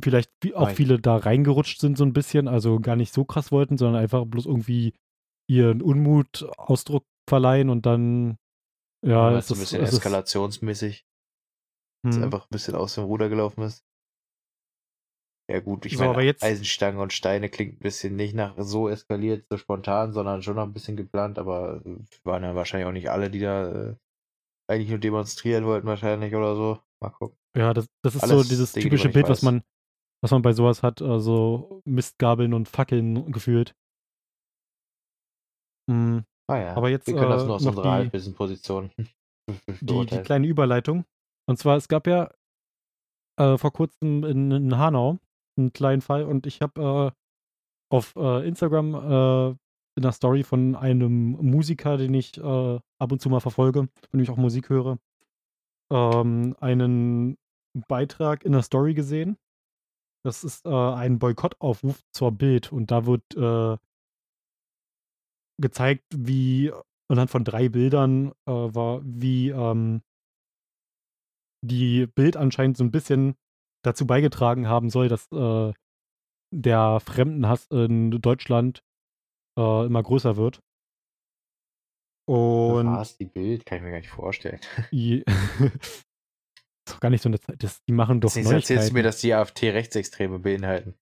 [0.00, 0.76] Vielleicht auch Nein.
[0.76, 4.24] viele da reingerutscht sind so ein bisschen, also gar nicht so krass wollten, sondern einfach
[4.24, 4.94] bloß irgendwie
[5.50, 8.38] ihren Unmut Ausdruck verleihen und dann
[9.04, 11.04] ja, ja ist ein bisschen ist eskalationsmäßig.
[12.04, 12.10] Hm.
[12.10, 13.84] Dass einfach ein bisschen aus dem Ruder gelaufen ist.
[15.50, 16.42] Ja gut, ich so, meine, jetzt...
[16.42, 20.62] Eisenstangen und Steine klingt ein bisschen nicht nach so eskaliert, so spontan, sondern schon noch
[20.62, 21.82] ein bisschen geplant, aber
[22.24, 23.96] waren ja wahrscheinlich auch nicht alle, die da äh,
[24.70, 26.78] eigentlich nur demonstrieren wollten wahrscheinlich oder so.
[27.00, 27.36] Mal gucken.
[27.56, 29.62] Ja, das, das ist Alles so dieses Dinge, typische Bild, was man,
[30.22, 33.74] was man bei sowas hat, also Mistgabeln und Fackeln gefühlt.
[35.90, 36.24] Mhm.
[36.48, 38.90] Ah ja, aber jetzt wir können das äh, nur aus unserer Halbwissen-Position
[39.80, 41.04] die, die kleine Überleitung.
[41.48, 42.30] Und zwar, es gab ja
[43.38, 45.18] äh, vor kurzem in, in, Hanau
[45.56, 49.48] einen kleinen Fall und ich habe äh, auf äh, Instagram äh,
[49.96, 54.18] in der Story von einem Musiker, den ich äh, ab und zu mal verfolge, von
[54.18, 54.98] dem ich auch Musik höre,
[55.92, 57.36] ähm, einen
[57.88, 59.36] Beitrag in der Story gesehen.
[60.24, 63.76] Das ist äh, ein Boykottaufruf zur Bild und da wird äh,
[65.60, 66.72] gezeigt, wie
[67.08, 70.02] anhand von drei Bildern äh, war, wie ähm,
[71.64, 73.36] die Bild anscheinend so ein bisschen
[73.84, 75.72] dazu beigetragen haben soll, dass äh,
[76.54, 78.84] der Fremdenhass in Deutschland
[79.58, 80.60] äh, immer größer wird.
[82.28, 83.66] Und Was, die Bild?
[83.66, 84.60] Kann ich mir gar nicht vorstellen.
[86.92, 87.62] doch gar nicht so eine Zeit.
[87.62, 90.94] Das, die machen doch Jetzt erzählst du mir, dass die AfD Rechtsextreme beinhalten.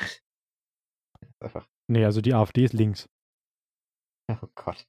[1.88, 3.08] nee, also die AfD ist links.
[4.40, 4.86] Oh Gott.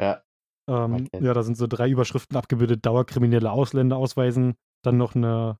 [0.00, 0.22] Ja.
[0.68, 1.08] Ähm.
[1.12, 4.54] Ja, da sind so drei Überschriften abgebildet: Dauerkriminelle Ausländer ausweisen.
[4.82, 5.58] Dann noch eine,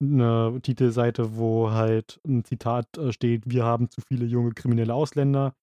[0.00, 5.54] eine Titelseite, wo halt ein Zitat äh, steht: Wir haben zu viele junge kriminelle Ausländer.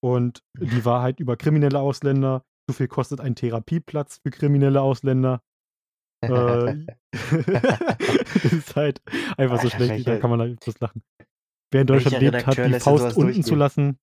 [0.00, 2.44] Und die Wahrheit über kriminelle Ausländer.
[2.68, 5.42] So viel kostet ein Therapieplatz für kriminelle Ausländer.
[6.20, 9.00] Äh, das ist halt
[9.36, 11.02] einfach so schlecht, da kann man halt bloß lachen.
[11.70, 13.98] Wer in Deutschland lebt, hat die Faust unten zu lassen.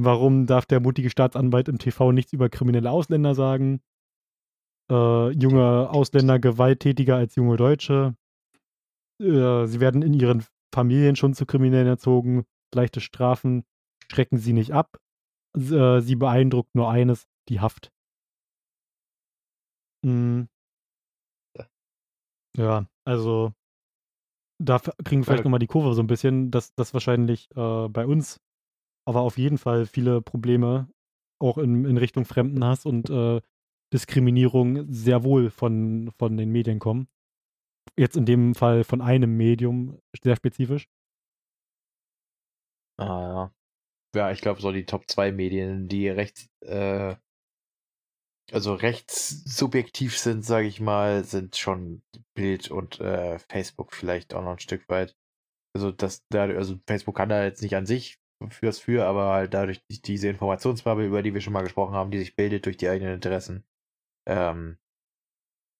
[0.00, 3.80] Warum darf der mutige Staatsanwalt im TV nichts über kriminelle Ausländer sagen?
[4.90, 8.14] Äh, junge Ausländer gewalttätiger als junge Deutsche.
[9.20, 12.44] Äh, sie werden in ihren Familien schon zu Kriminellen erzogen.
[12.74, 13.64] Leichte Strafen
[14.10, 14.98] schrecken sie nicht ab.
[15.56, 17.90] Äh, sie beeindruckt nur eines, die Haft.
[20.04, 20.48] Mhm.
[22.56, 23.52] Ja, also
[24.60, 27.88] da kriegen wir vielleicht noch mal die Kurve so ein bisschen, dass dass wahrscheinlich, äh,
[27.88, 28.40] bei uns
[29.06, 30.88] aber auf jeden Fall viele Probleme
[31.40, 33.40] auch in in Richtung Fremdenhass und, äh,
[33.94, 37.08] Diskriminierung sehr wohl von von den Medien kommen.
[37.98, 40.88] Jetzt in dem Fall von einem Medium, sehr spezifisch.
[42.98, 43.52] Ah, ja.
[44.16, 47.16] Ja, ich glaube, so die Top 2 Medien, die rechts, äh,
[48.52, 52.02] also rechtssubjektiv sind, sage ich mal, sind schon
[52.34, 55.16] Bild und äh, Facebook vielleicht auch noch ein Stück weit.
[55.74, 58.18] Also das, da, also Facebook kann da jetzt nicht an sich
[58.50, 62.18] fürs für, aber halt dadurch diese Informationsbubble, über die wir schon mal gesprochen haben, die
[62.18, 63.64] sich bildet durch die eigenen Interessen.
[64.28, 64.78] Ähm,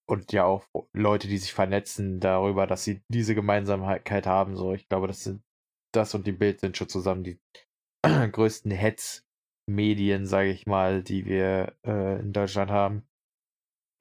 [0.09, 0.65] und ja auch
[0.95, 4.57] Leute, die sich vernetzen darüber, dass sie diese Gemeinsamkeit haben.
[4.57, 5.43] So, ich glaube, das sind
[5.95, 7.39] das und die Bild sind schon zusammen die
[8.05, 8.71] größten
[9.69, 13.07] Hetzmedien, sage ich mal, die wir äh, in Deutschland haben.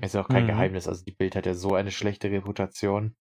[0.02, 0.48] Ist ja auch kein mhm.
[0.48, 0.88] Geheimnis.
[0.88, 3.16] Also die Bild hat ja so eine schlechte Reputation.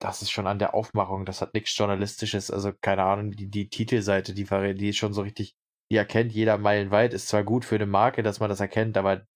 [0.00, 2.50] Das ist schon an der Aufmachung, das hat nichts Journalistisches.
[2.50, 5.56] Also keine Ahnung, die, die Titelseite, die, die ist schon so richtig,
[5.90, 9.26] die erkennt jeder meilenweit, ist zwar gut für eine Marke, dass man das erkennt, aber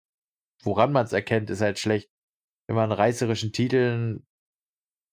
[0.62, 2.10] woran man es erkennt, ist halt schlecht.
[2.68, 4.24] Wenn man reißerischen Titeln,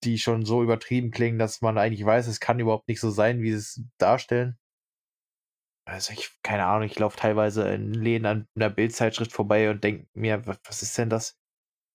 [0.03, 3.41] die schon so übertrieben klingen, dass man eigentlich weiß, es kann überhaupt nicht so sein,
[3.41, 4.58] wie sie es darstellen.
[5.89, 10.07] Also ich, keine Ahnung, ich laufe teilweise in Läden an einer Bildzeitschrift vorbei und denke
[10.13, 11.31] mir, was, ist denn das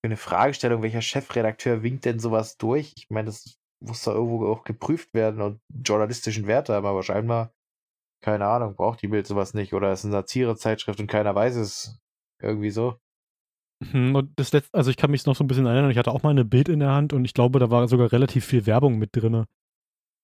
[0.03, 0.82] für eine Fragestellung?
[0.82, 2.92] Welcher Chefredakteur winkt denn sowas durch?
[2.97, 7.55] Ich meine, das muss da irgendwo auch geprüft werden und journalistischen Wert haben, aber scheinbar,
[8.22, 11.57] keine Ahnung, braucht die Bild sowas nicht oder es ist eine Satirezeitschrift und keiner weiß
[11.57, 12.01] es.
[12.40, 12.99] Irgendwie so.
[13.80, 16.11] Mhm, und das letzte, also ich kann mich noch so ein bisschen erinnern, ich hatte
[16.11, 18.66] auch mal eine Bild in der Hand und ich glaube, da war sogar relativ viel
[18.66, 19.45] Werbung mit drin.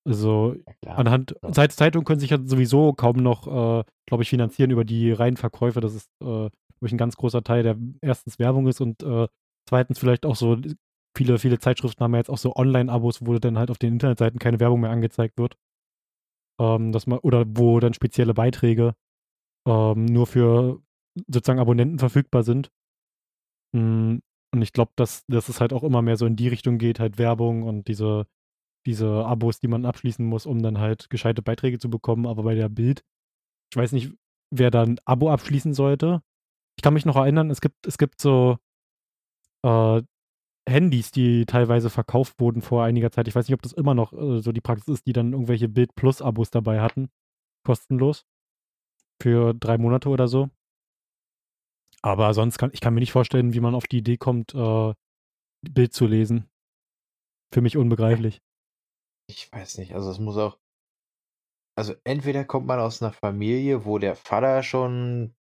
[0.07, 1.68] Also ja, anhand, ja.
[1.68, 5.80] Zeitungen können sich ja sowieso kaum noch, äh, glaube ich, finanzieren über die reinen Verkäufe.
[5.80, 9.28] Das ist, äh, glaube ich, ein ganz großer Teil, der erstens Werbung ist und äh,
[9.68, 10.57] zweitens vielleicht auch so,
[11.16, 14.38] viele, viele Zeitschriften haben ja jetzt auch so Online-Abos, wo dann halt auf den Internetseiten
[14.38, 15.57] keine Werbung mehr angezeigt wird.
[16.61, 18.94] Ähm, dass man, oder wo dann spezielle Beiträge
[19.66, 20.82] ähm, nur für
[21.26, 22.70] sozusagen Abonnenten verfügbar sind.
[23.74, 24.22] Hm,
[24.53, 27.01] und ich glaube, dass, dass es halt auch immer mehr so in die Richtung geht,
[27.01, 28.26] halt Werbung und diese,
[28.87, 32.26] diese Abos, die man abschließen muss, um dann halt gescheite Beiträge zu bekommen.
[32.26, 33.05] Aber bei der Bild,
[33.72, 34.12] ich weiß nicht,
[34.51, 36.22] wer da ein Abo abschließen sollte.
[36.76, 38.59] Ich kann mich noch erinnern, es gibt, es gibt so
[39.64, 40.03] äh,
[40.68, 43.28] Handys, die teilweise verkauft wurden vor einiger Zeit.
[43.28, 45.68] Ich weiß nicht, ob das immer noch äh, so die Praxis ist, die dann irgendwelche
[45.68, 47.11] Bild Plus Abos dabei hatten.
[47.64, 48.24] Kostenlos.
[49.22, 50.49] Für drei Monate oder so.
[52.03, 54.95] Aber sonst kann ich kann mir nicht vorstellen, wie man auf die Idee kommt, äh,
[55.62, 56.49] Bild zu lesen.
[57.53, 58.41] Für mich unbegreiflich.
[59.31, 60.59] Ich weiß nicht, also es muss auch
[61.78, 65.35] also entweder kommt man aus einer Familie, wo der Vater schon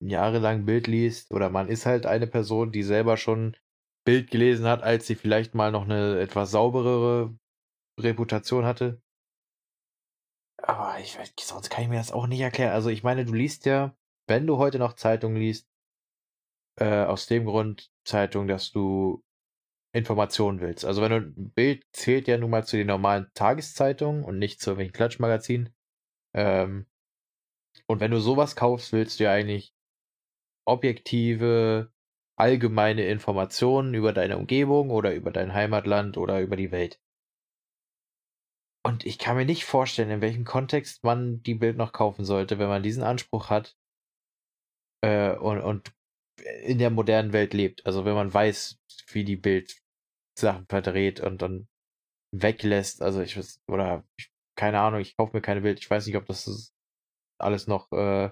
[0.00, 3.56] jahrelang Bild liest oder man ist halt eine Person, die selber schon
[4.04, 7.34] Bild gelesen hat, als sie vielleicht mal noch eine etwas sauberere
[7.98, 9.00] Reputation hatte.
[10.60, 12.72] Aber ich sonst kann ich mir das auch nicht erklären.
[12.72, 15.70] Also ich meine, du liest ja, wenn du heute noch Zeitung liest
[16.80, 19.22] äh, aus dem Grund Zeitung, dass du
[19.92, 20.84] Informationen willst.
[20.84, 24.60] Also wenn du ein Bild zählt ja nun mal zu den normalen Tageszeitungen und nicht
[24.60, 25.74] zu irgendwelchen Klatschmagazinen.
[26.34, 26.86] Ähm,
[27.86, 29.74] und wenn du sowas kaufst, willst du ja eigentlich
[30.66, 31.90] objektive,
[32.36, 37.00] allgemeine Informationen über deine Umgebung oder über dein Heimatland oder über die Welt.
[38.84, 42.58] Und ich kann mir nicht vorstellen, in welchem Kontext man die Bild noch kaufen sollte,
[42.58, 43.76] wenn man diesen Anspruch hat
[45.02, 45.92] äh, und, und
[46.62, 47.84] in der modernen Welt lebt.
[47.86, 48.77] Also wenn man weiß,
[49.14, 49.78] wie die Bild
[50.38, 51.68] Sachen verdreht und dann
[52.32, 53.02] weglässt.
[53.02, 55.78] Also ich weiß, oder ich, keine Ahnung, ich kaufe mir keine Bild.
[55.80, 56.72] Ich weiß nicht, ob das
[57.40, 58.30] alles noch äh,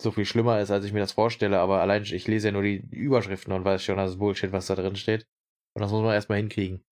[0.00, 2.62] so viel schlimmer ist, als ich mir das vorstelle, aber allein ich lese ja nur
[2.62, 5.26] die Überschriften und weiß schon, das ist Bullshit, was da drin steht.
[5.74, 6.84] Und das muss man erstmal hinkriegen.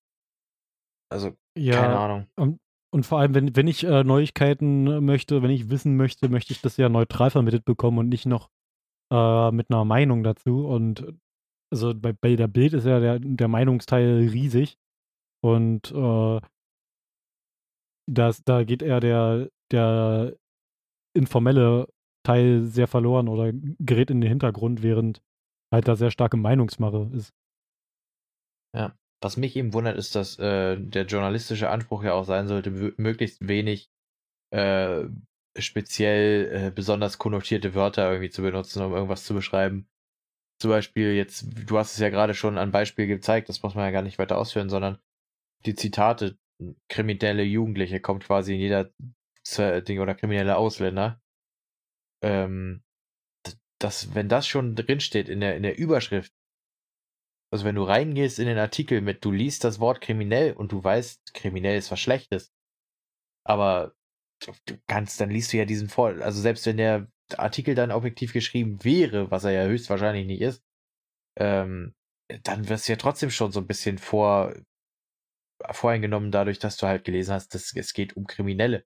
[1.10, 2.26] Also, ja, keine Ahnung.
[2.36, 6.52] Und, und vor allem, wenn, wenn ich äh, Neuigkeiten möchte, wenn ich wissen möchte, möchte
[6.52, 8.50] ich das ja neutral vermittelt bekommen und nicht noch
[9.12, 10.66] äh, mit einer Meinung dazu.
[10.66, 11.06] Und
[11.72, 14.78] also bei, bei der Bild ist ja der, der Meinungsteil riesig.
[15.42, 16.40] Und äh,
[18.08, 20.36] das, da geht eher der, der
[21.16, 21.88] informelle
[22.24, 25.22] Teil sehr verloren oder gerät in den Hintergrund, während
[25.72, 27.32] halt da sehr starke Meinungsmache ist.
[28.76, 32.70] Ja, was mich eben wundert, ist, dass äh, der journalistische Anspruch ja auch sein sollte,
[32.70, 33.90] möglichst wenig
[34.50, 35.04] äh,
[35.58, 39.88] speziell äh, besonders konnotierte Wörter irgendwie zu benutzen, um irgendwas zu beschreiben.
[40.62, 43.84] Zum Beispiel jetzt, du hast es ja gerade schon an Beispiel gezeigt, das muss man
[43.84, 45.00] ja gar nicht weiter ausführen, sondern
[45.66, 46.38] die Zitate,
[46.88, 48.92] kriminelle Jugendliche kommt quasi in jeder
[49.82, 51.20] Ding oder kriminelle Ausländer.
[52.22, 52.84] Ähm,
[53.80, 56.32] das, wenn das schon drinsteht in der, in der Überschrift,
[57.52, 60.84] also wenn du reingehst in den Artikel mit, du liest das Wort kriminell und du
[60.84, 62.52] weißt, kriminell ist was Schlechtes.
[63.44, 63.96] Aber
[64.66, 67.08] du kannst, dann liest du ja diesen Vor, also selbst wenn der
[67.38, 70.62] Artikel dann objektiv geschrieben wäre, was er ja höchstwahrscheinlich nicht ist,
[71.38, 71.94] ähm,
[72.44, 74.54] dann wirst du ja trotzdem schon so ein bisschen vor,
[75.70, 78.84] voreingenommen dadurch, dass du halt gelesen hast, dass es geht um Kriminelle.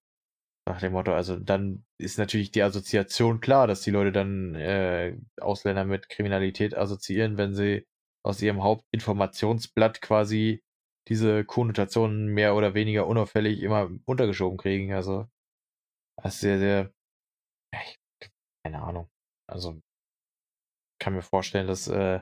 [0.69, 5.17] Nach dem Motto, also dann ist natürlich die Assoziation klar, dass die Leute dann äh,
[5.41, 7.87] Ausländer mit Kriminalität assoziieren, wenn sie
[8.25, 10.65] aus ihrem Hauptinformationsblatt quasi
[11.09, 14.93] diese Konnotationen mehr oder weniger unauffällig immer untergeschoben kriegen.
[14.93, 15.29] Also
[16.17, 16.93] das ist sehr, sehr,
[17.73, 17.97] ich,
[18.67, 19.09] keine Ahnung.
[19.49, 19.81] Also
[21.01, 22.21] kann mir vorstellen, dass äh,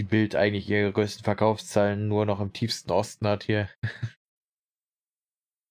[0.00, 3.68] die Bild eigentlich ihre größten Verkaufszahlen nur noch im tiefsten Osten hat hier.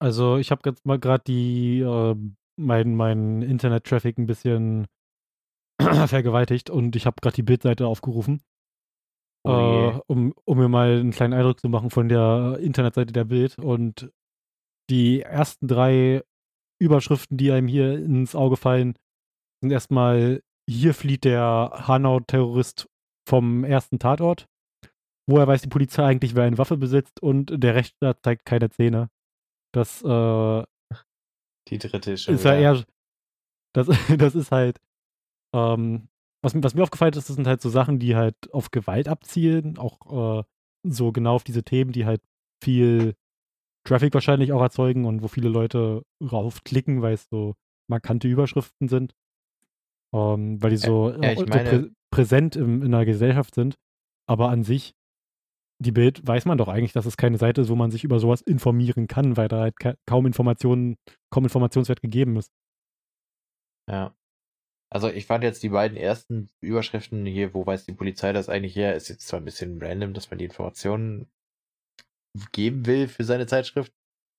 [0.03, 2.15] Also ich habe jetzt mal gerade die äh,
[2.59, 4.87] mein, mein Internet-Traffic ein bisschen
[6.07, 8.41] vergewaltigt und ich habe gerade die Bildseite aufgerufen,
[9.43, 9.51] Oh
[9.93, 13.59] äh, um, um mir mal einen kleinen Eindruck zu machen von der Internetseite der Bild.
[13.59, 14.11] Und
[14.89, 16.23] die ersten drei
[16.79, 18.95] Überschriften, die einem hier ins Auge fallen,
[19.61, 22.89] sind erstmal, hier flieht der Hanau-Terrorist
[23.27, 24.47] vom ersten Tatort.
[25.29, 27.21] Woher weiß die Polizei eigentlich, wer eine Waffe besitzt?
[27.21, 29.09] Und der Rechtsstaat zeigt keine Zähne.
[29.73, 30.63] Das äh,
[31.69, 32.83] Die dritte ist schon ist ja eher,
[33.73, 33.87] das,
[34.17, 34.79] das ist halt,
[35.55, 36.09] ähm,
[36.43, 39.07] was, mir- was mir aufgefallen ist, das sind halt so Sachen, die halt auf Gewalt
[39.07, 40.43] abzielen, auch äh,
[40.83, 42.21] so genau auf diese Themen, die halt
[42.63, 43.15] viel
[43.87, 47.55] Traffic wahrscheinlich auch erzeugen und wo viele Leute raufklicken, weil es so
[47.89, 49.13] markante Überschriften sind,
[50.13, 53.55] ähm, weil die so, ja, ich äh, so meine- prä präsent im, in der Gesellschaft
[53.55, 53.75] sind.
[54.27, 54.93] Aber an sich,
[55.81, 58.19] die Bild weiß man doch eigentlich, dass es keine Seite ist, wo man sich über
[58.19, 60.97] sowas informieren kann, weil da halt ka kaum Informationen,
[61.31, 62.51] kaum Informationswert gegeben ist.
[63.89, 64.15] Ja.
[64.93, 68.75] Also ich fand jetzt die beiden ersten Überschriften hier, wo weiß die Polizei das eigentlich
[68.75, 71.31] her, ist jetzt zwar ein bisschen random, dass man die Informationen
[72.51, 73.93] geben will für seine Zeitschrift.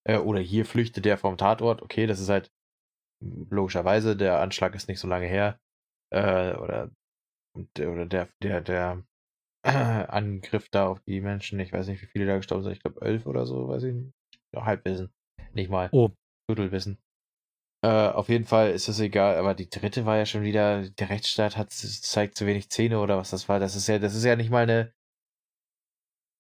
[0.05, 1.81] Äh, oder hier flüchtet der vom Tatort.
[1.81, 2.53] Okay, das ist halt
[3.51, 5.59] logischerweise, der Anschlag ist nicht so lange her.
[6.11, 6.91] Äh, oder,
[7.57, 9.05] und- oder der, der, der
[9.64, 13.01] Angriff da auf die Menschen, ich weiß nicht, wie viele da gestorben sind, ich glaube
[13.05, 14.12] elf oder so, weiß ich nicht.
[14.55, 15.12] Halbwissen.
[15.55, 15.89] Nicht mal.
[15.93, 16.11] Oh,
[16.51, 16.99] Viertelwissen.
[17.85, 21.11] Äh, auf jeden Fall ist es egal, aber die dritte war ja schon wieder, der
[21.11, 23.59] Rechtsstaat hat, zeigt zu wenig Zähne oder was das war.
[23.61, 24.93] Das ist ja, das ist ja nicht mal eine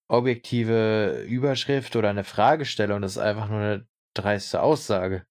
[0.08, 5.26] objektive Überschrift oder eine Fragestellung, das ist einfach nur eine dreiste Aussage.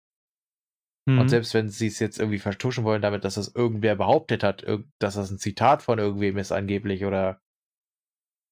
[1.06, 1.20] Mhm.
[1.20, 4.66] Und selbst wenn sie es jetzt irgendwie vertuschen wollen, damit, dass das irgendwer behauptet hat,
[5.00, 7.42] dass das ein Zitat von irgendwem ist angeblich oder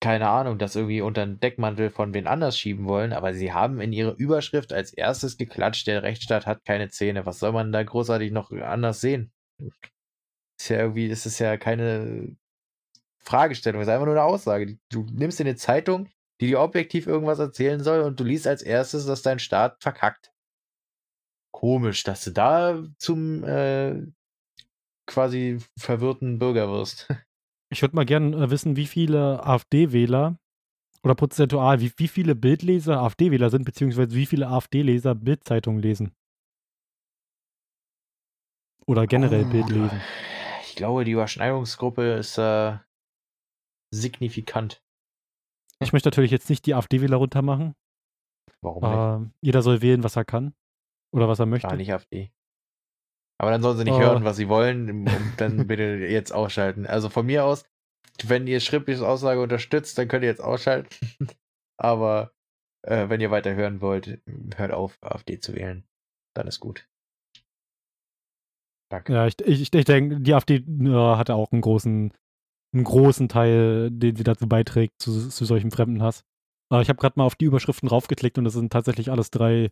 [0.01, 3.81] keine Ahnung, das irgendwie unter den Deckmantel von wen anders schieben wollen, aber sie haben
[3.81, 7.25] in ihre Überschrift als erstes geklatscht, der Rechtsstaat hat keine Zähne.
[7.25, 9.33] Was soll man da großartig noch anders sehen?
[10.57, 12.35] Ist ja irgendwie, ist ja keine
[13.19, 14.77] Fragestellung, ist einfach nur eine Aussage.
[14.89, 16.07] Du nimmst in eine Zeitung,
[16.39, 20.31] die dir objektiv irgendwas erzählen soll und du liest als erstes, dass dein Staat verkackt.
[21.51, 24.01] Komisch, dass du da zum äh,
[25.07, 27.07] quasi verwirrten Bürger wirst.
[27.71, 30.39] Ich würde mal gerne äh, wissen, wie viele AfD-Wähler
[31.03, 36.11] oder prozentual, wie, wie viele Bildleser AfD-Wähler sind, beziehungsweise wie viele AfD-Leser Bildzeitungen lesen.
[38.87, 39.49] Oder generell Oh.
[39.51, 40.01] Bild lesen.
[40.63, 42.77] Ich glaube, die Überschneidungsgruppe ist äh,
[43.93, 44.81] signifikant.
[45.79, 47.75] Ich möchte natürlich jetzt nicht die AfD-Wähler runtermachen.
[48.61, 49.25] Warum nicht?
[49.27, 50.55] Ähm, jeder soll wählen, was er kann.
[51.11, 51.67] Oder was er möchte.
[51.67, 52.31] Gar nicht AfD.
[53.41, 53.99] Aber dann sollen sie nicht Oh.
[53.99, 56.85] hören, was sie wollen, und dann bitte jetzt ausschalten.
[56.85, 57.65] Also von mir aus,
[58.25, 60.89] wenn ihr schriftliches Aussage unterstützt, dann könnt ihr jetzt ausschalten.
[61.79, 62.33] Aber
[62.85, 64.21] äh, wenn ihr weiter hören wollt,
[64.55, 65.85] hört auf, AfD zu wählen.
[66.35, 66.87] Dann ist gut.
[68.91, 69.13] Danke.
[69.13, 72.11] Ja, ich, ich, ich denke, die AfD ja, hatte auch einen großen,
[72.73, 76.23] einen großen Teil, den sie dazu beiträgt, zu, zu solchem Fremdenhass.
[76.73, 79.71] Äh, ich habe gerade mal auf die Überschriften raufgeklickt und das sind tatsächlich alles drei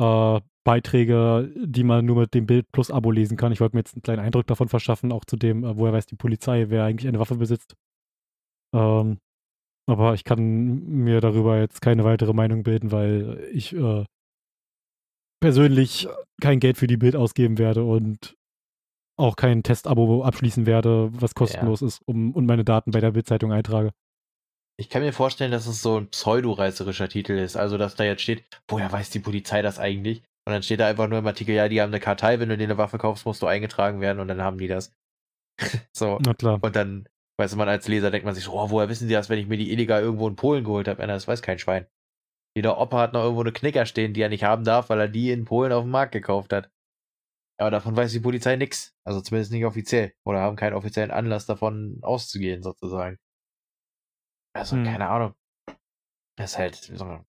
[0.00, 3.52] äh, Beiträge, die man nur mit dem Bild plus Abo lesen kann.
[3.52, 6.06] Ich wollte mir jetzt einen kleinen Eindruck davon verschaffen, auch zu dem, äh, woher weiß
[6.06, 7.74] die Polizei, wer eigentlich eine Waffe besitzt.
[8.74, 9.18] Ähm,
[9.86, 14.04] aber ich kann mir darüber jetzt keine weitere Meinung bilden, weil ich äh,
[15.40, 16.06] persönlich
[16.40, 18.36] kein Geld für die Bild ausgeben werde und
[19.18, 23.52] auch kein Testabo abschließen werde, was kostenlos ist, um und meine Daten bei der Bildzeitung
[23.52, 23.90] eintrage.
[24.80, 27.54] Ich kann mir vorstellen, dass es so ein pseudo-reißerischer Titel ist.
[27.54, 30.22] Also, dass da jetzt steht, woher weiß die Polizei das eigentlich?
[30.46, 32.56] Und dann steht da einfach nur im Artikel, ja, die haben eine Kartei, wenn du
[32.56, 34.94] dir eine Waffe kaufst, musst du eingetragen werden und dann haben die das.
[35.92, 36.18] so.
[36.24, 36.58] Na klar.
[36.62, 37.06] Und dann,
[37.36, 39.38] weißt du, man als Leser denkt man sich so, oh, woher wissen die das, wenn
[39.38, 41.06] ich mir die illegal irgendwo in Polen geholt habe?
[41.06, 41.86] Das weiß kein Schwein.
[42.56, 45.08] Jeder Opa hat noch irgendwo eine Knicker stehen, die er nicht haben darf, weil er
[45.08, 46.70] die in Polen auf dem Markt gekauft hat.
[47.58, 48.94] Aber davon weiß die Polizei nichts.
[49.04, 50.14] Also zumindest nicht offiziell.
[50.24, 53.18] Oder haben keinen offiziellen Anlass davon auszugehen, sozusagen.
[54.54, 54.84] Also, Hm.
[54.84, 55.34] keine Ahnung.
[56.36, 57.24] Das ist halt so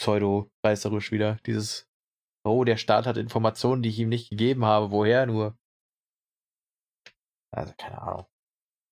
[0.00, 1.36] pseudo-reißerisch wieder.
[1.46, 1.86] Dieses,
[2.46, 4.90] oh, der Staat hat Informationen, die ich ihm nicht gegeben habe.
[4.90, 5.56] Woher nur?
[7.54, 8.26] Also, keine Ahnung.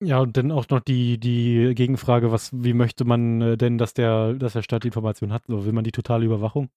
[0.03, 3.95] Ja, und dann auch noch die, die Gegenfrage, was, wie möchte man äh, denn, dass
[3.95, 5.45] der, dass der Staat die Information hat?
[5.47, 6.69] So, will man die totale Überwachung?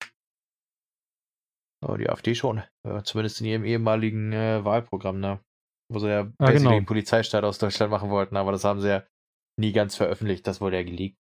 [1.83, 2.63] Oh, die AfD schon.
[2.85, 5.39] Ja, zumindest in ihrem ehemaligen äh, Wahlprogramm, ne?
[5.91, 6.71] Wo sie ja Ah, genau.
[6.71, 9.03] den Polizeistaat aus Deutschland machen wollten, aber das haben sie ja
[9.57, 10.47] nie ganz veröffentlicht.
[10.47, 11.17] Das wurde ja geleakt.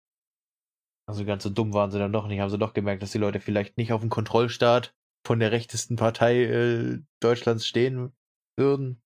[1.06, 2.40] Also ganz so dumm waren sie dann doch nicht.
[2.40, 4.94] Haben sie doch gemerkt, dass die Leute vielleicht nicht auf dem Kontrollstaat
[5.26, 8.12] von der rechtesten Partei äh, Deutschlands stehen
[8.58, 9.02] würden.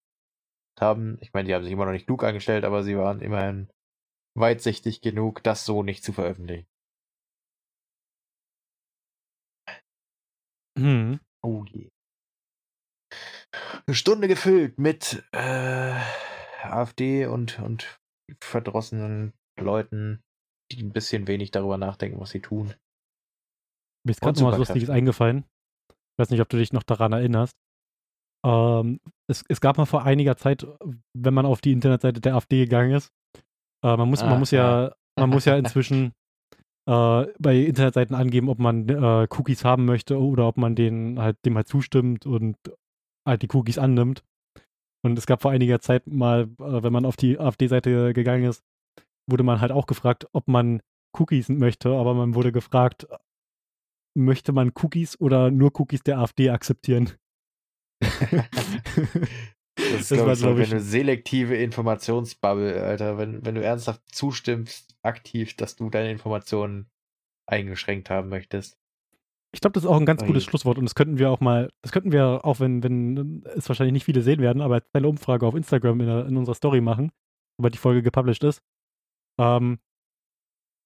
[0.79, 3.69] Haben, ich meine, die haben sich immer noch nicht klug angestellt, aber sie waren immerhin
[4.37, 6.69] weitsichtig genug, das so nicht zu veröffentlichen.
[10.79, 11.19] Hm.
[11.43, 11.91] Oh je.
[13.87, 15.95] Eine Stunde gefüllt mit äh,
[16.63, 17.98] AfD und, und
[18.41, 20.23] verdrossenen Leuten,
[20.73, 22.75] die ein bisschen wenig darüber nachdenken, was sie tun.
[24.05, 24.59] Mir ist gerade noch was.
[24.59, 25.45] Lustiges eingefallen.
[25.91, 27.57] Ich weiß nicht, ob du dich noch daran erinnerst.
[28.45, 30.67] Ähm, es, es gab mal vor einiger Zeit,
[31.15, 33.13] wenn man auf die Internetseite der AfD gegangen ist,
[33.85, 36.13] äh, man, muss, Ah, man, muss ja, man muss ja inzwischen
[36.89, 41.37] äh, bei Internetseiten angeben, ob man äh, Cookies haben möchte oder ob man denen halt,
[41.45, 42.57] dem halt zustimmt und
[43.27, 44.25] halt die Cookies annimmt.
[45.05, 48.63] Und es gab vor einiger Zeit mal, äh, wenn man auf die AfD-Seite gegangen ist,
[49.31, 50.81] wurde man halt auch gefragt, ob man
[51.19, 53.07] Cookies möchte, aber man wurde gefragt,
[54.17, 57.13] möchte man Cookies oder nur Cookies der AfD akzeptieren?
[59.77, 63.17] Das ist, Das glaube ich, so glaub ich- eine selektive Informationsbubble, Alter.
[63.17, 66.91] Wenn, wenn du ernsthaft zustimmst, aktiv, dass du deine Informationen
[67.47, 68.77] eingeschränkt haben möchtest.
[69.53, 70.45] Ich glaube, das ist auch ein ganz gutes.
[70.45, 73.95] Schlusswort und das könnten wir auch mal, das könnten wir auch, wenn, wenn es wahrscheinlich
[73.95, 76.81] nicht viele sehen werden, aber als kleine Umfrage auf Instagram in, der, in unserer Story
[76.81, 77.13] machen,
[77.57, 78.63] sobald die Folge gepublished ist.
[79.41, 79.79] Ähm,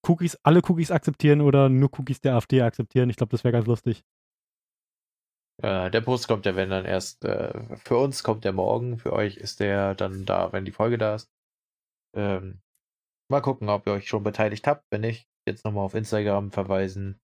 [0.06, 3.10] Cookies, alle Cookies akzeptieren oder nur Cookies der AfD akzeptieren.
[3.10, 4.04] Ich glaube, das wäre ganz lustig.
[5.62, 9.12] Äh, der Post kommt ja, wenn dann erst, äh, für uns kommt der morgen, für
[9.12, 11.30] euch ist der dann da, wenn die Folge da ist.
[12.16, 12.60] Ähm,
[13.30, 14.84] mal gucken, ob ihr euch schon beteiligt habt.
[14.90, 17.20] Wenn nicht, jetzt nochmal auf Instagram verweisen.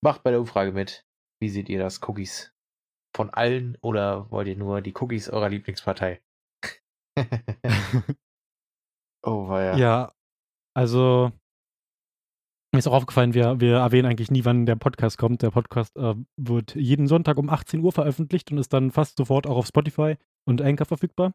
[0.00, 1.04] Macht bei der Umfrage mit.
[1.40, 2.00] Wie seht ihr das?
[2.02, 2.52] Cookies
[3.14, 6.20] von allen oder wollt ihr nur die Cookies eurer Lieblingspartei?
[9.24, 9.76] oh, ja.
[9.76, 10.12] Ja,
[10.74, 11.32] also
[12.72, 15.42] mir ist auch aufgefallen, wir, wir erwähnen eigentlich nie, wann der Podcast kommt.
[15.42, 19.46] Der Podcast äh, wird jeden Sonntag um 18 Uhr veröffentlicht und ist dann fast sofort
[19.46, 21.32] auch auf Spotify und Anchor verfügbar.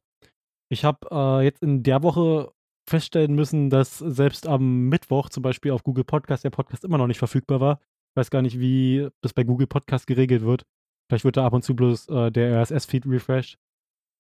[0.72, 2.53] Ich habe äh, jetzt in der Woche
[2.88, 7.07] feststellen müssen, dass selbst am Mittwoch zum Beispiel auf Google Podcast der Podcast immer noch
[7.07, 7.80] nicht verfügbar war.
[8.14, 10.68] Ich weiß gar nicht, wie das bei Google Podcast geregelt wird.
[11.09, 13.57] Vielleicht wird da ab und zu bloß äh, der RSS-Feed refreshed.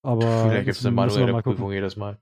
[0.03, 1.41] Aber Vielleicht gibt es eine manuelle.
[1.43, 2.17] Prüfung jedes Mal.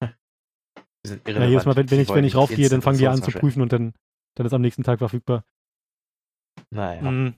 [0.02, 3.22] Die sind Ja, jedes Mal, wenn, wenn, ich, wenn ich raufgehe, dann fangen die an
[3.22, 3.94] zu prüfen und dann,
[4.36, 5.44] dann ist am nächsten Tag verfügbar.
[6.70, 7.08] Naja.
[7.08, 7.34] Mhm.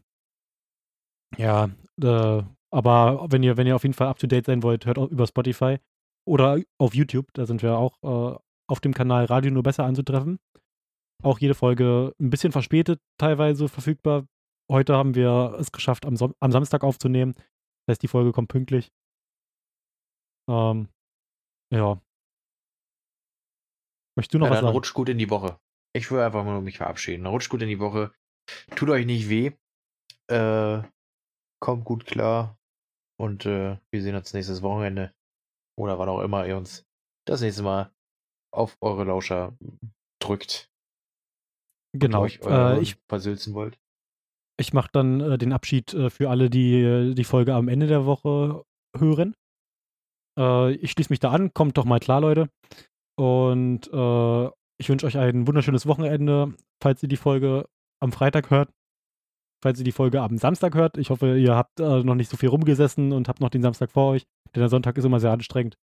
[1.37, 1.71] Ja,
[2.03, 4.99] äh, aber wenn ihr, wenn ihr auf jeden Fall up to date sein wollt, hört
[4.99, 5.79] auch über Spotify
[6.27, 10.39] oder auf YouTube, da sind wir auch äh, auf dem Kanal Radio nur besser anzutreffen.
[11.25, 14.27] Auch jede Folge ein bisschen verspätet teilweise verfügbar.
[14.71, 17.35] Heute haben wir es geschafft, am, Som am Samstag aufzunehmen.
[17.87, 18.93] Das heißt, die Folge kommt pünktlich.
[20.49, 20.89] Ähm,
[21.73, 22.01] ja.
[24.17, 24.75] Möchtest du noch Ja, was dann sagen?
[24.75, 25.59] rutscht gut in die Woche.
[25.95, 27.27] Ich will einfach nur mich verabschieden.
[27.27, 28.13] Rutscht gut in die Woche.
[28.77, 29.53] Tut euch nicht weh.
[30.31, 30.83] Äh,
[31.61, 32.59] kommt gut klar.
[33.19, 35.15] Und äh, wir sehen uns nächstes Wochenende.
[35.79, 36.85] Oder wann auch immer ihr uns
[37.27, 37.93] das nächste Mal
[38.53, 39.57] auf eure Lauscher
[40.21, 40.71] drückt.
[41.95, 42.23] Genau.
[42.23, 43.79] euch Äh, ich versülzen wollt.
[44.57, 47.87] Ich mache dann äh, den Abschied äh, für alle, die äh, die Folge am Ende
[47.87, 48.65] der Woche
[48.97, 49.35] hören.
[50.39, 51.55] Äh, ich schließe mich da an.
[51.55, 52.49] Kommt doch mal klar, Leute.
[53.17, 54.47] Und äh,
[54.79, 57.69] ich wünsche euch ein wunderschönes Wochenende, falls ihr die Folge
[58.01, 58.71] am Freitag hört.
[59.63, 60.99] Falls ihr die Folge am Samstag hört.
[60.99, 64.11] Ich hoffe, ihr habt noch nicht so viel rumgesessen und habt noch den Samstag vor
[64.11, 64.25] euch.
[64.55, 65.79] Denn der Sonntag ist immer sehr anstrengend.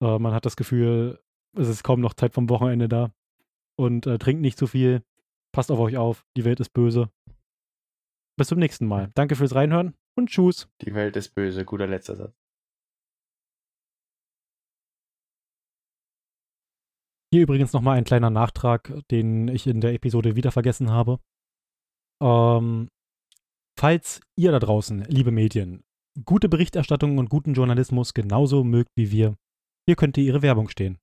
[0.00, 1.20] Man hat das Gefühl,
[1.56, 3.12] es ist kaum noch Zeit vom Wochenende da.
[3.76, 5.04] Und trinkt nicht zu viel.
[5.54, 6.26] Passt auf euch auf.
[6.36, 7.10] Die Welt ist böse.
[8.36, 9.12] Bis zum nächsten Mal.
[9.14, 10.68] Danke fürs Reinhören und tschüss.
[10.82, 11.64] Die Welt ist böse.
[11.64, 12.34] Guter letzter Satz.
[17.32, 21.20] Hier übrigens nochmal ein kleiner Nachtrag, den ich in der Episode wieder vergessen habe.
[22.20, 22.88] Ähm,
[23.78, 25.84] falls ihr da draußen, liebe Medien,
[26.24, 29.36] gute Berichterstattung und guten Journalismus genauso mögt wie wir,
[29.86, 30.98] hier könnte ihre Werbung stehen.